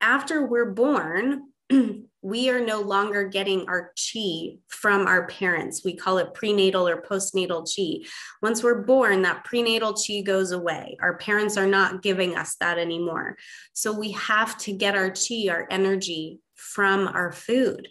[0.01, 1.43] after we're born,
[2.27, 5.85] we are no longer getting our chi from our parents.
[5.85, 8.05] We call it prenatal or postnatal chi.
[8.41, 10.97] Once we're born, that prenatal chi goes away.
[10.99, 13.37] Our parents are not giving us that anymore.
[13.71, 17.87] So we have to get our chi, our energy from our food.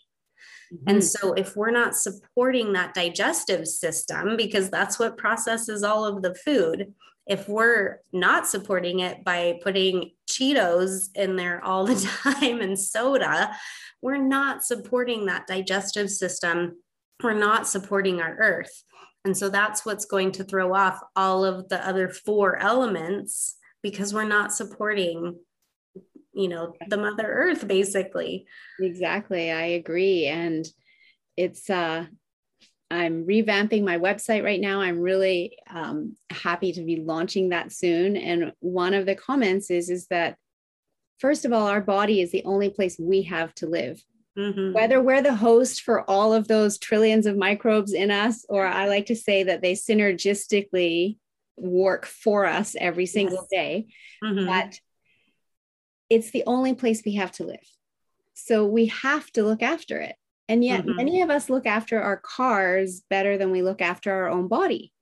[0.71, 0.91] Mm-hmm.
[0.91, 6.23] And so, if we're not supporting that digestive system, because that's what processes all of
[6.23, 6.93] the food,
[7.27, 13.51] if we're not supporting it by putting Cheetos in there all the time and soda,
[14.07, 16.77] we're not supporting that digestive system.
[17.21, 18.85] We're not supporting our earth.
[19.25, 24.15] And so that's what's going to throw off all of the other four elements because
[24.15, 25.41] we're not supporting
[26.33, 28.45] you know the mother earth basically
[28.79, 30.67] exactly i agree and
[31.39, 32.05] it's uh
[32.89, 34.81] I'm revamping my website right now.
[34.81, 38.17] I'm really um, happy to be launching that soon.
[38.17, 40.37] And one of the comments is is that
[41.19, 44.03] first of all, our body is the only place we have to live.
[44.39, 44.73] Mm-hmm.
[44.73, 48.87] Whether we're the host for all of those trillions of microbes in us, or I
[48.87, 51.17] like to say that they synergistically
[51.57, 53.49] work for us every single yes.
[53.51, 53.87] day,
[54.23, 54.47] mm-hmm.
[54.47, 54.79] but
[56.11, 57.67] it's the only place we have to live.
[58.35, 60.17] So we have to look after it.
[60.49, 60.97] And yet, mm-hmm.
[60.97, 64.93] many of us look after our cars better than we look after our own body.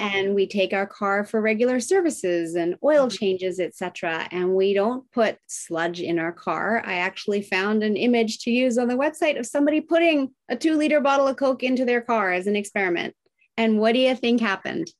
[0.00, 3.16] And we take our car for regular services and oil mm-hmm.
[3.16, 4.28] changes, etc.
[4.30, 6.82] And we don't put sludge in our car.
[6.84, 10.76] I actually found an image to use on the website of somebody putting a two
[10.76, 13.14] liter bottle of Coke into their car as an experiment.
[13.56, 14.90] And what do you think happened?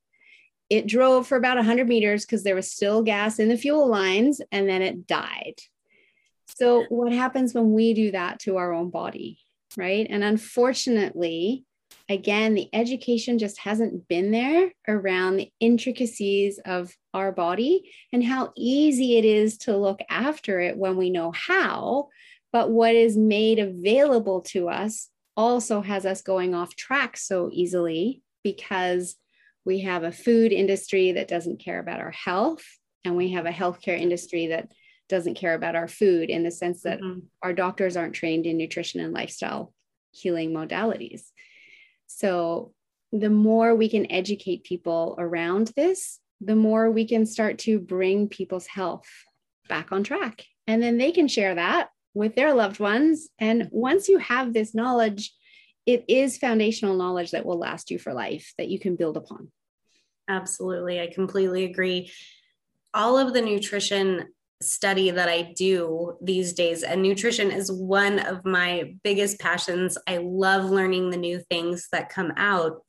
[0.71, 4.43] It drove for about 100 meters because there was still gas in the fuel lines,
[4.53, 5.55] and then it died.
[6.47, 9.39] So, what happens when we do that to our own body?
[9.77, 10.07] right?
[10.09, 11.65] And unfortunately,
[12.09, 18.53] again, the education just hasn't been there around the intricacies of our body and how
[18.57, 22.09] easy it is to look after it when we know how.
[22.53, 28.23] But what is made available to us also has us going off track so easily
[28.43, 29.17] because
[29.65, 32.65] we have a food industry that doesn't care about our health,
[33.05, 34.73] and we have a healthcare industry that
[35.11, 37.21] doesn't care about our food in the sense that mm-hmm.
[37.43, 39.75] our doctors aren't trained in nutrition and lifestyle
[40.11, 41.23] healing modalities.
[42.09, 42.73] So,
[43.13, 48.29] the more we can educate people around this, the more we can start to bring
[48.29, 49.09] people's health
[49.69, 50.45] back on track.
[50.67, 53.29] And then they can share that with their loved ones.
[53.39, 55.33] And once you have this knowledge,
[55.87, 59.51] it is foundational knowledge that will last you for life that you can build upon.
[60.29, 61.01] Absolutely.
[61.01, 62.13] I completely agree.
[62.93, 64.27] All of the nutrition
[64.61, 66.83] study that I do these days.
[66.83, 69.97] And nutrition is one of my biggest passions.
[70.07, 72.83] I love learning the new things that come out.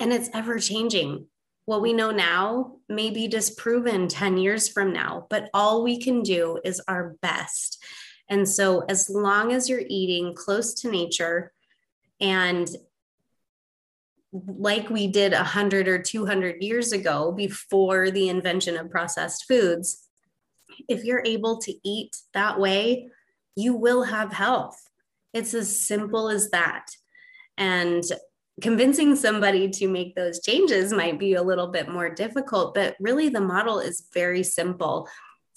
[0.00, 1.26] And it's ever changing.
[1.64, 6.22] What we know now may be disproven 10 years from now, but all we can
[6.22, 7.82] do is our best.
[8.28, 11.52] And so, as long as you're eating close to nature
[12.20, 12.68] and
[14.32, 20.05] like we did 100 or 200 years ago before the invention of processed foods,
[20.88, 23.08] if you're able to eat that way,
[23.56, 24.80] you will have health.
[25.32, 26.86] It's as simple as that.
[27.58, 28.02] And
[28.62, 33.28] convincing somebody to make those changes might be a little bit more difficult, but really
[33.28, 35.08] the model is very simple.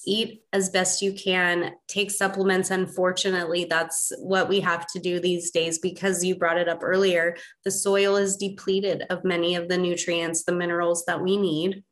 [0.06, 2.72] Eat as best you can, take supplements.
[2.72, 7.36] Unfortunately, that's what we have to do these days because you brought it up earlier.
[7.66, 11.84] The soil is depleted of many of the nutrients, the minerals that we need.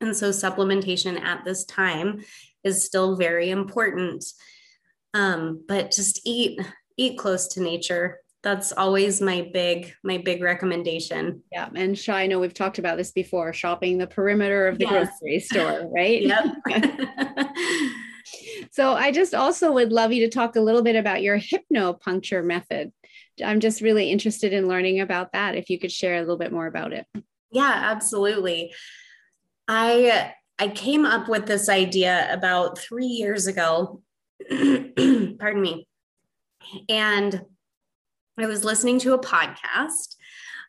[0.00, 2.22] And so, supplementation at this time
[2.64, 4.24] is still very important.
[5.14, 6.60] Um, but just eat
[6.96, 8.18] eat close to nature.
[8.42, 11.42] That's always my big my big recommendation.
[11.52, 13.52] Yeah, and Shy, I know we've talked about this before.
[13.52, 15.08] Shopping the perimeter of the yes.
[15.20, 16.22] grocery store, right?
[16.22, 16.44] Yep.
[18.70, 22.44] so I just also would love you to talk a little bit about your hypnopuncture
[22.44, 22.92] method.
[23.44, 25.56] I'm just really interested in learning about that.
[25.56, 27.06] If you could share a little bit more about it.
[27.50, 28.72] Yeah, absolutely.
[29.66, 34.02] I I came up with this idea about three years ago.
[34.48, 35.88] Pardon me.
[36.88, 37.42] And
[38.38, 40.16] I was listening to a podcast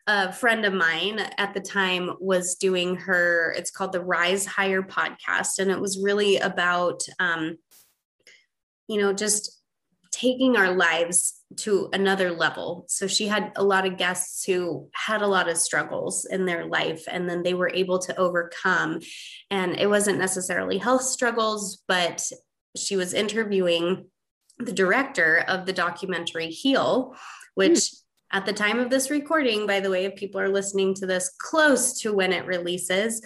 [0.06, 4.82] a friend of mine at the time was doing her, it's called the Rise Higher
[4.82, 5.58] podcast.
[5.58, 7.56] And it was really about, um,
[8.88, 9.61] you know, just
[10.22, 12.84] taking our lives to another level.
[12.88, 16.66] So she had a lot of guests who had a lot of struggles in their
[16.66, 19.00] life and then they were able to overcome.
[19.50, 22.30] And it wasn't necessarily health struggles, but
[22.76, 24.06] she was interviewing
[24.58, 27.16] the director of the documentary Heal,
[27.54, 28.01] which mm.
[28.32, 31.34] At the time of this recording, by the way, if people are listening to this
[31.38, 33.20] close to when it releases,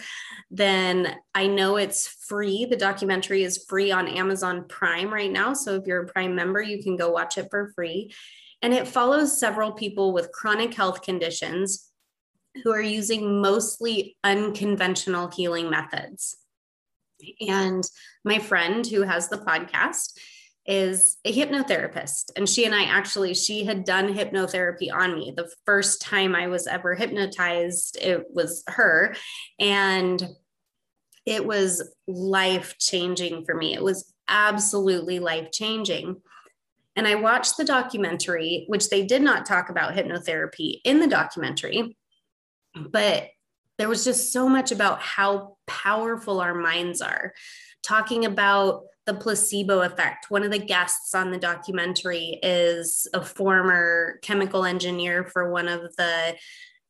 [0.51, 2.65] then I know it's free.
[2.65, 5.53] The documentary is free on Amazon Prime right now.
[5.53, 8.13] So if you're a Prime member, you can go watch it for free.
[8.61, 11.89] And it follows several people with chronic health conditions
[12.63, 16.35] who are using mostly unconventional healing methods.
[17.47, 17.83] And
[18.25, 20.13] my friend who has the podcast
[20.67, 22.31] is a hypnotherapist.
[22.35, 25.33] And she and I actually she had done hypnotherapy on me.
[25.35, 29.15] The first time I was ever hypnotized it was her.
[29.59, 30.21] And
[31.25, 33.73] it was life changing for me.
[33.73, 36.17] It was absolutely life changing
[36.97, 41.95] and I watched the documentary which they did not talk about hypnotherapy in the documentary
[42.91, 43.29] but
[43.77, 47.33] there was just so much about how powerful our minds are.
[47.83, 50.29] Talking about the placebo effect.
[50.29, 55.95] One of the guests on the documentary is a former chemical engineer for one of
[55.95, 56.35] the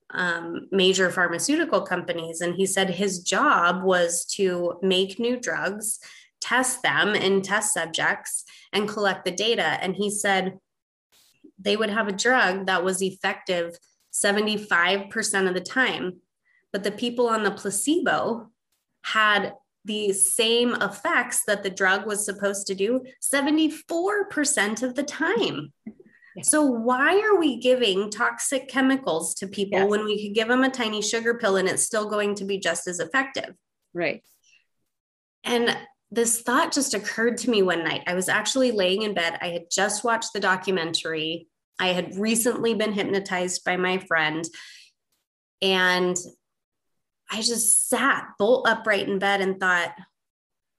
[0.09, 2.41] um, major pharmaceutical companies.
[2.41, 5.99] And he said his job was to make new drugs,
[6.41, 8.43] test them in test subjects,
[8.73, 9.77] and collect the data.
[9.81, 10.57] And he said
[11.59, 13.77] they would have a drug that was effective
[14.11, 16.21] 75% of the time,
[16.73, 18.49] but the people on the placebo
[19.03, 19.53] had
[19.87, 25.73] the same effects that the drug was supposed to do 74% of the time.
[26.43, 29.89] So, why are we giving toxic chemicals to people yes.
[29.89, 32.59] when we could give them a tiny sugar pill and it's still going to be
[32.59, 33.55] just as effective?
[33.91, 34.21] Right.
[35.43, 35.75] And
[36.11, 38.03] this thought just occurred to me one night.
[38.05, 39.39] I was actually laying in bed.
[39.41, 41.47] I had just watched the documentary.
[41.79, 44.45] I had recently been hypnotized by my friend.
[45.61, 46.15] And
[47.29, 49.93] I just sat bolt upright in bed and thought,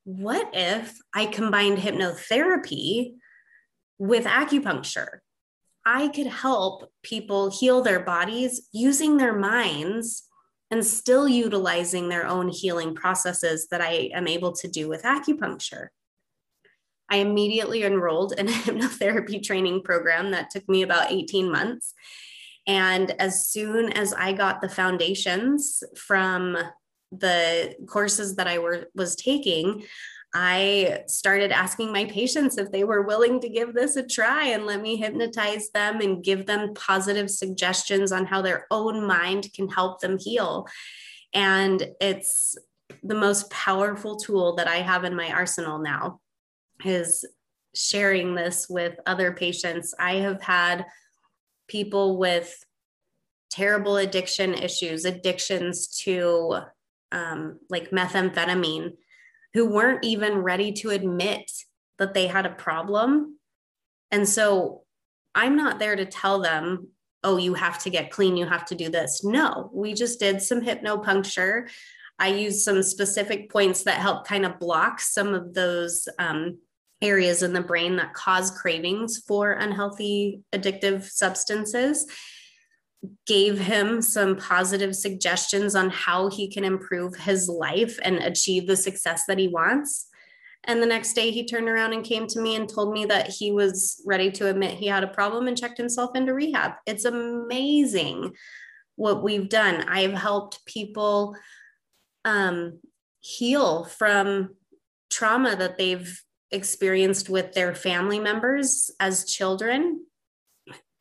[0.05, 3.14] what if I combined hypnotherapy
[3.99, 5.18] with acupuncture?
[5.84, 10.24] I could help people heal their bodies using their minds
[10.70, 15.88] and still utilizing their own healing processes that I am able to do with acupuncture.
[17.11, 21.94] I immediately enrolled in a hypnotherapy training program that took me about 18 months.
[22.69, 26.57] And as soon as I got the foundations from
[27.11, 29.85] the courses that I were was taking,
[30.35, 34.66] I started asking my patients if they were willing to give this a try and
[34.66, 39.69] let me hypnotize them and give them positive suggestions on how their own mind can
[39.69, 40.66] help them heal.
[41.33, 42.59] And it's
[43.03, 46.21] the most powerful tool that I have in my arsenal now
[46.85, 47.25] is
[47.75, 49.95] sharing this with other patients.
[49.99, 50.85] I have had
[51.69, 52.64] people with
[53.51, 56.59] terrible addiction issues, addictions to
[57.12, 58.93] um, like methamphetamine,
[59.55, 61.51] who weren't even ready to admit
[61.99, 63.39] that they had a problem.
[64.11, 64.83] And so
[65.35, 66.89] I'm not there to tell them,
[67.25, 69.25] oh, you have to get clean, you have to do this.
[69.25, 71.69] No, we just did some hypnopuncture.
[72.19, 76.59] I used some specific points that help kind of block some of those um,
[77.01, 82.07] areas in the brain that cause cravings for unhealthy addictive substances
[83.26, 88.76] gave him some positive suggestions on how he can improve his life and achieve the
[88.76, 90.09] success that he wants.
[90.64, 93.28] And the next day, he turned around and came to me and told me that
[93.28, 96.72] he was ready to admit he had a problem and checked himself into rehab.
[96.84, 98.34] It's amazing
[98.96, 99.84] what we've done.
[99.88, 101.36] I've helped people
[102.24, 102.80] um,
[103.20, 104.57] heal from
[105.11, 106.20] trauma that they've
[106.51, 110.05] experienced with their family members as children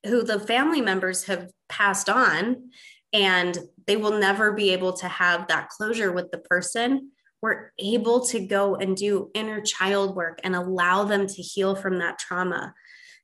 [0.06, 2.70] who the family members have passed on
[3.14, 7.12] and they will never be able to have that closure with the person.
[7.42, 12.00] We're able to go and do inner child work and allow them to heal from
[12.00, 12.74] that trauma.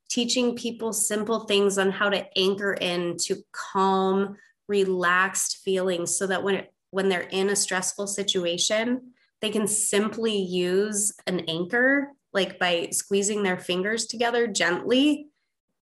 [0.10, 6.44] Teaching people simple things on how to anchor in to calm relaxed feelings so that
[6.44, 9.13] when it, when they're in a stressful situation
[9.44, 15.28] they can simply use an anchor like by squeezing their fingers together gently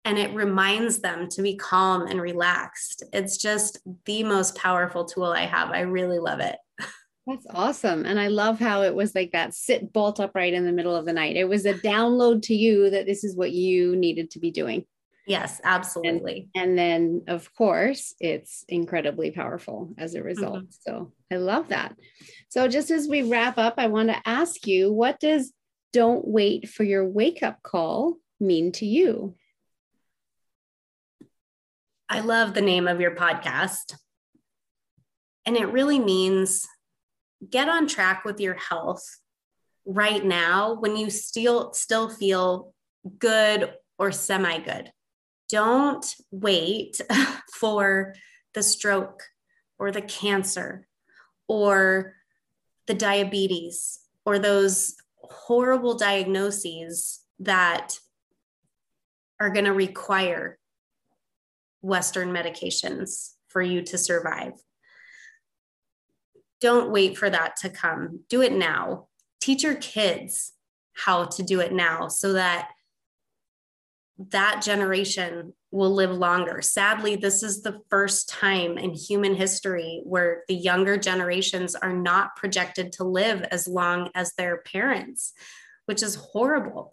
[0.04, 3.02] and it reminds them to be calm and relaxed.
[3.12, 5.70] It's just the most powerful tool I have.
[5.70, 6.56] I really love it.
[7.26, 8.06] That's awesome.
[8.06, 11.04] And I love how it was like that sit bolt upright in the middle of
[11.04, 11.36] the night.
[11.36, 14.86] It was a download to you that this is what you needed to be doing.
[15.30, 16.48] Yes, absolutely.
[16.56, 20.64] And, and then, of course, it's incredibly powerful as a result.
[20.64, 20.90] Mm-hmm.
[20.90, 21.94] So I love that.
[22.48, 25.52] So, just as we wrap up, I want to ask you what does
[25.92, 29.36] don't wait for your wake up call mean to you?
[32.08, 33.94] I love the name of your podcast.
[35.46, 36.66] And it really means
[37.48, 39.04] get on track with your health
[39.86, 42.74] right now when you still still feel
[43.20, 44.90] good or semi good.
[45.50, 47.00] Don't wait
[47.54, 48.14] for
[48.54, 49.22] the stroke
[49.78, 50.86] or the cancer
[51.48, 52.14] or
[52.86, 57.98] the diabetes or those horrible diagnoses that
[59.40, 60.58] are going to require
[61.82, 64.52] Western medications for you to survive.
[66.60, 68.20] Don't wait for that to come.
[68.28, 69.08] Do it now.
[69.40, 70.52] Teach your kids
[70.92, 72.70] how to do it now so that
[74.28, 76.60] that generation will live longer.
[76.60, 82.36] Sadly, this is the first time in human history where the younger generations are not
[82.36, 85.32] projected to live as long as their parents,
[85.86, 86.92] which is horrible.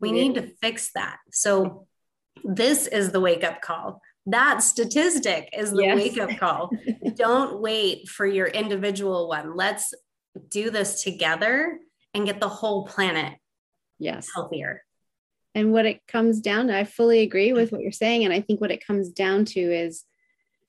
[0.00, 1.18] We need to fix that.
[1.32, 1.86] So,
[2.44, 4.00] this is the wake up call.
[4.26, 5.96] That statistic is the yes.
[5.96, 6.70] wake up call.
[7.16, 9.56] Don't wait for your individual one.
[9.56, 9.92] Let's
[10.48, 11.80] do this together
[12.14, 13.34] and get the whole planet
[13.98, 14.84] yes healthier.
[15.54, 18.24] And what it comes down to, I fully agree with what you're saying.
[18.24, 20.04] And I think what it comes down to is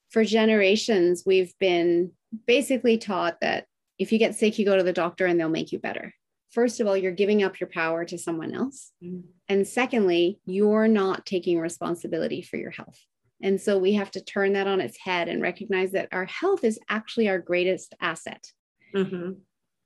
[0.09, 2.11] for generations, we've been
[2.47, 3.65] basically taught that
[3.97, 6.13] if you get sick, you go to the doctor and they'll make you better.
[6.51, 8.91] First of all, you're giving up your power to someone else.
[9.03, 9.23] Mm.
[9.47, 12.97] And secondly, you're not taking responsibility for your health.
[13.41, 16.63] And so we have to turn that on its head and recognize that our health
[16.63, 18.51] is actually our greatest asset.
[18.95, 19.33] Mm-hmm.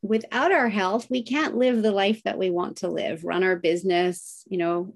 [0.04, 3.56] Without our health, we can't live the life that we want to live, run our
[3.56, 4.94] business, you know,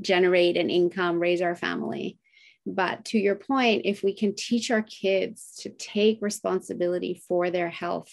[0.00, 2.18] generate an income, raise our family.
[2.66, 7.70] But to your point, if we can teach our kids to take responsibility for their
[7.70, 8.12] health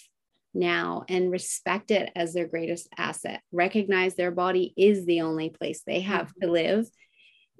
[0.54, 5.82] now and respect it as their greatest asset, recognize their body is the only place
[5.82, 6.46] they have mm-hmm.
[6.46, 6.86] to live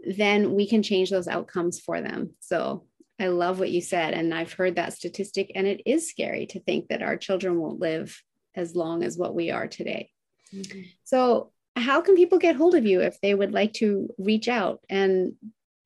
[0.05, 2.31] then we can change those outcomes for them.
[2.41, 2.85] So
[3.19, 4.15] I love what you said.
[4.15, 7.81] And I've heard that statistic, and it is scary to think that our children won't
[7.81, 8.23] live
[8.57, 10.11] as long as what we are today.
[10.53, 10.83] Mm-hmm.
[11.05, 14.81] So, how can people get hold of you if they would like to reach out?
[14.89, 15.35] And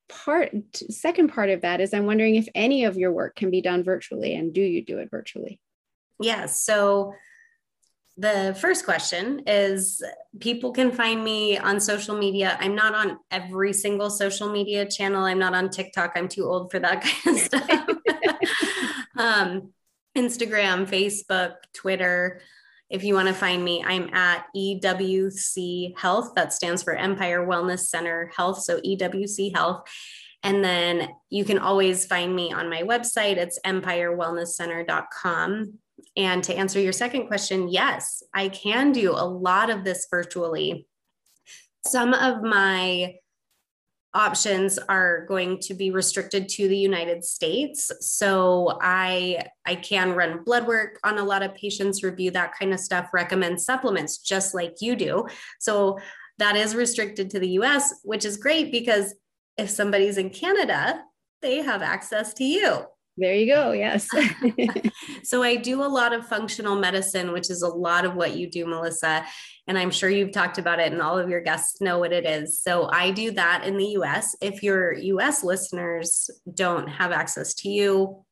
[0.09, 0.51] part
[0.91, 3.85] second part of that is I'm wondering if any of your work can be done
[3.85, 5.61] virtually and do you do it virtually?
[6.21, 6.63] Yes.
[6.63, 7.15] So
[8.17, 10.03] the first question is
[10.41, 12.59] people can find me on social media.
[12.61, 15.25] I'm not on every single social media channel.
[15.25, 16.13] I'm not on TikTok.
[16.17, 17.71] I'm too old for that kind of stuff.
[19.17, 19.73] um,
[20.17, 22.43] Instagram, Facebook, Twitter.
[22.91, 26.33] If you want to find me, I'm at EWC Health.
[26.35, 28.63] That stands for Empire Wellness Center Health.
[28.63, 29.89] So EWC Health.
[30.43, 33.37] And then you can always find me on my website.
[33.37, 35.75] It's empirewellnesscenter.com.
[36.17, 40.89] And to answer your second question, yes, I can do a lot of this virtually.
[41.87, 43.15] Some of my
[44.13, 47.93] options are going to be restricted to the United States.
[48.01, 52.73] So I I can run blood work on a lot of patients, review that kind
[52.73, 55.27] of stuff, recommend supplements just like you do.
[55.61, 55.99] So
[56.39, 59.15] that is restricted to the US, which is great because
[59.57, 61.03] if somebody's in Canada,
[61.43, 62.85] they have access to you.
[63.21, 63.73] There you go.
[63.73, 64.09] Yes.
[65.23, 68.51] so I do a lot of functional medicine, which is a lot of what you
[68.51, 69.27] do, Melissa.
[69.67, 72.25] And I'm sure you've talked about it and all of your guests know what it
[72.25, 72.63] is.
[72.63, 74.35] So I do that in the US.
[74.41, 78.25] If your US listeners don't have access to you,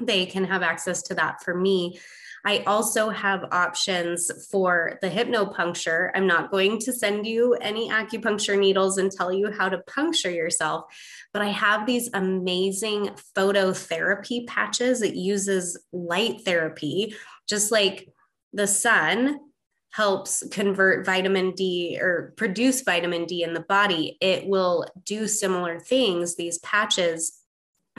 [0.00, 2.00] they can have access to that for me.
[2.44, 6.10] I also have options for the hypnopuncture.
[6.14, 10.30] I'm not going to send you any acupuncture needles and tell you how to puncture
[10.30, 10.84] yourself,
[11.32, 15.02] but I have these amazing phototherapy patches.
[15.02, 17.14] It uses light therapy,
[17.48, 18.08] just like
[18.52, 19.38] the sun
[19.90, 24.16] helps convert vitamin D or produce vitamin D in the body.
[24.20, 27.41] It will do similar things, these patches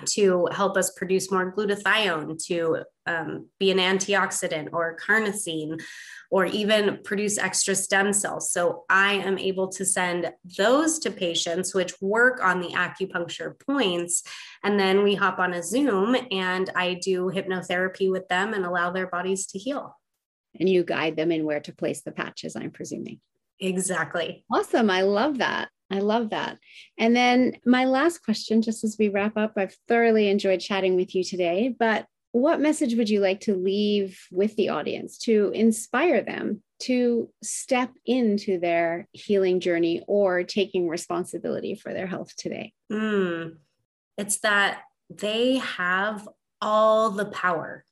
[0.07, 5.81] to help us produce more glutathione, to um, be an antioxidant or carnosine,
[6.31, 8.51] or even produce extra stem cells.
[8.51, 14.23] So I am able to send those to patients, which work on the acupuncture points.
[14.63, 18.91] And then we hop on a Zoom and I do hypnotherapy with them and allow
[18.91, 19.95] their bodies to heal.
[20.59, 23.19] And you guide them in where to place the patches, I'm presuming.
[23.59, 24.43] Exactly.
[24.51, 24.89] Awesome.
[24.89, 25.69] I love that.
[25.93, 26.57] I love that.
[26.97, 31.13] And then my last question, just as we wrap up, I've thoroughly enjoyed chatting with
[31.13, 36.23] you today, but what message would you like to leave with the audience to inspire
[36.23, 42.73] them to step into their healing journey or taking responsibility for their health today?
[42.91, 43.57] Mm,
[44.17, 44.81] it's that
[45.11, 46.27] they have
[46.59, 47.85] all the power.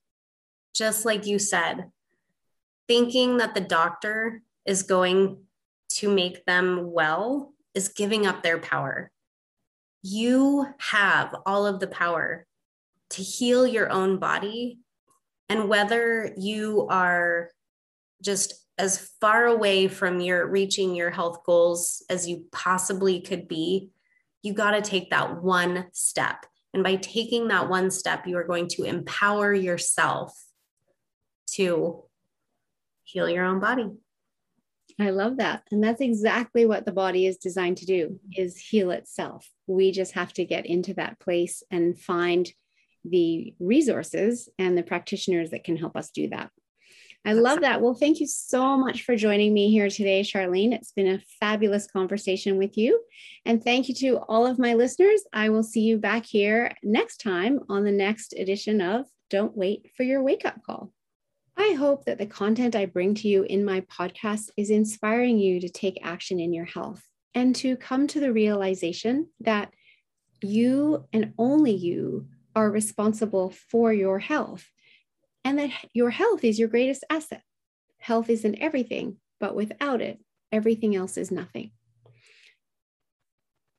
[0.74, 1.92] Just like you said,
[2.88, 5.44] thinking that the doctor is going
[5.90, 9.12] to make them well is giving up their power.
[10.02, 12.46] You have all of the power
[13.12, 14.80] to heal your own body.
[15.50, 17.50] And whether you are
[18.22, 23.92] just as far away from your reaching your health goals as you possibly could be,
[24.42, 26.46] you got to take that one step.
[26.74, 30.34] And by taking that one step, you are going to empower yourself
[31.52, 32.04] to
[33.04, 33.90] heal your own body.
[35.02, 35.64] I love that.
[35.72, 39.50] And that's exactly what the body is designed to do is heal itself.
[39.68, 42.52] We just have to get into that place and find
[43.04, 46.52] the resources and the practitioners that can help us do that.
[47.24, 47.82] I love that.
[47.82, 50.74] Well, thank you so much for joining me here today, Charlene.
[50.74, 53.00] It's been a fabulous conversation with you.
[53.46, 55.22] And thank you to all of my listeners.
[55.32, 59.92] I will see you back here next time on the next edition of Don't Wait
[59.96, 60.92] for Your Wake Up Call.
[61.62, 65.62] I hope that the content I bring to you in my podcast is inspiring you
[65.62, 67.04] to take action in your health
[67.36, 69.72] and to come to the realization that
[70.42, 74.72] you and only you are responsible for your health
[75.46, 77.44] and that your health is your greatest asset.
[78.00, 80.20] Health isn't everything, but without it,
[80.52, 81.74] everything else is nothing.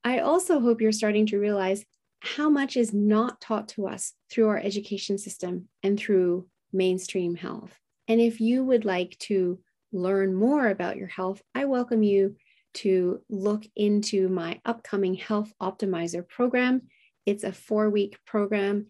[0.04, 1.84] I also hope you're starting to realize
[2.20, 7.78] how much is not taught to us through our education system and through mainstream health.
[8.08, 9.58] And if you would like to
[9.92, 12.36] learn more about your health, I welcome you
[12.74, 16.82] to look into my upcoming Health Optimizer program.
[17.26, 18.86] It's a four week program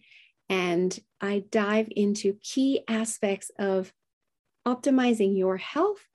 [0.49, 3.93] and I dive into key aspects of
[4.67, 6.07] optimizing your health,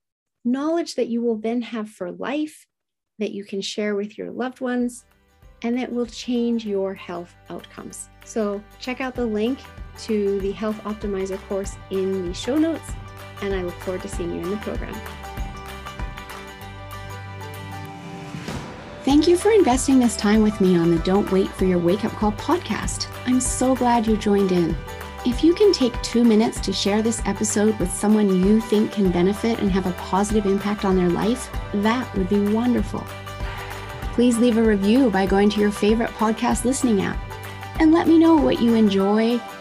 [0.45, 2.67] knowledge that you will then have for life,
[3.19, 5.05] that you can share with your loved ones,
[5.63, 8.09] and that will change your health outcomes.
[8.25, 9.59] So, check out the link
[9.99, 12.91] to the Health Optimizer course in the show notes,
[13.41, 14.95] and I look forward to seeing you in the program.
[19.03, 22.03] Thank you for investing this time with me on the Don't Wait for Your Wake
[22.03, 23.07] Up Call podcast.
[23.25, 24.75] I'm so glad you joined in.
[25.25, 29.11] If you can take two minutes to share this episode with someone you think can
[29.11, 33.05] benefit and have a positive impact on their life, that would be wonderful.
[34.13, 37.17] Please leave a review by going to your favorite podcast listening app
[37.79, 39.39] and let me know what you enjoy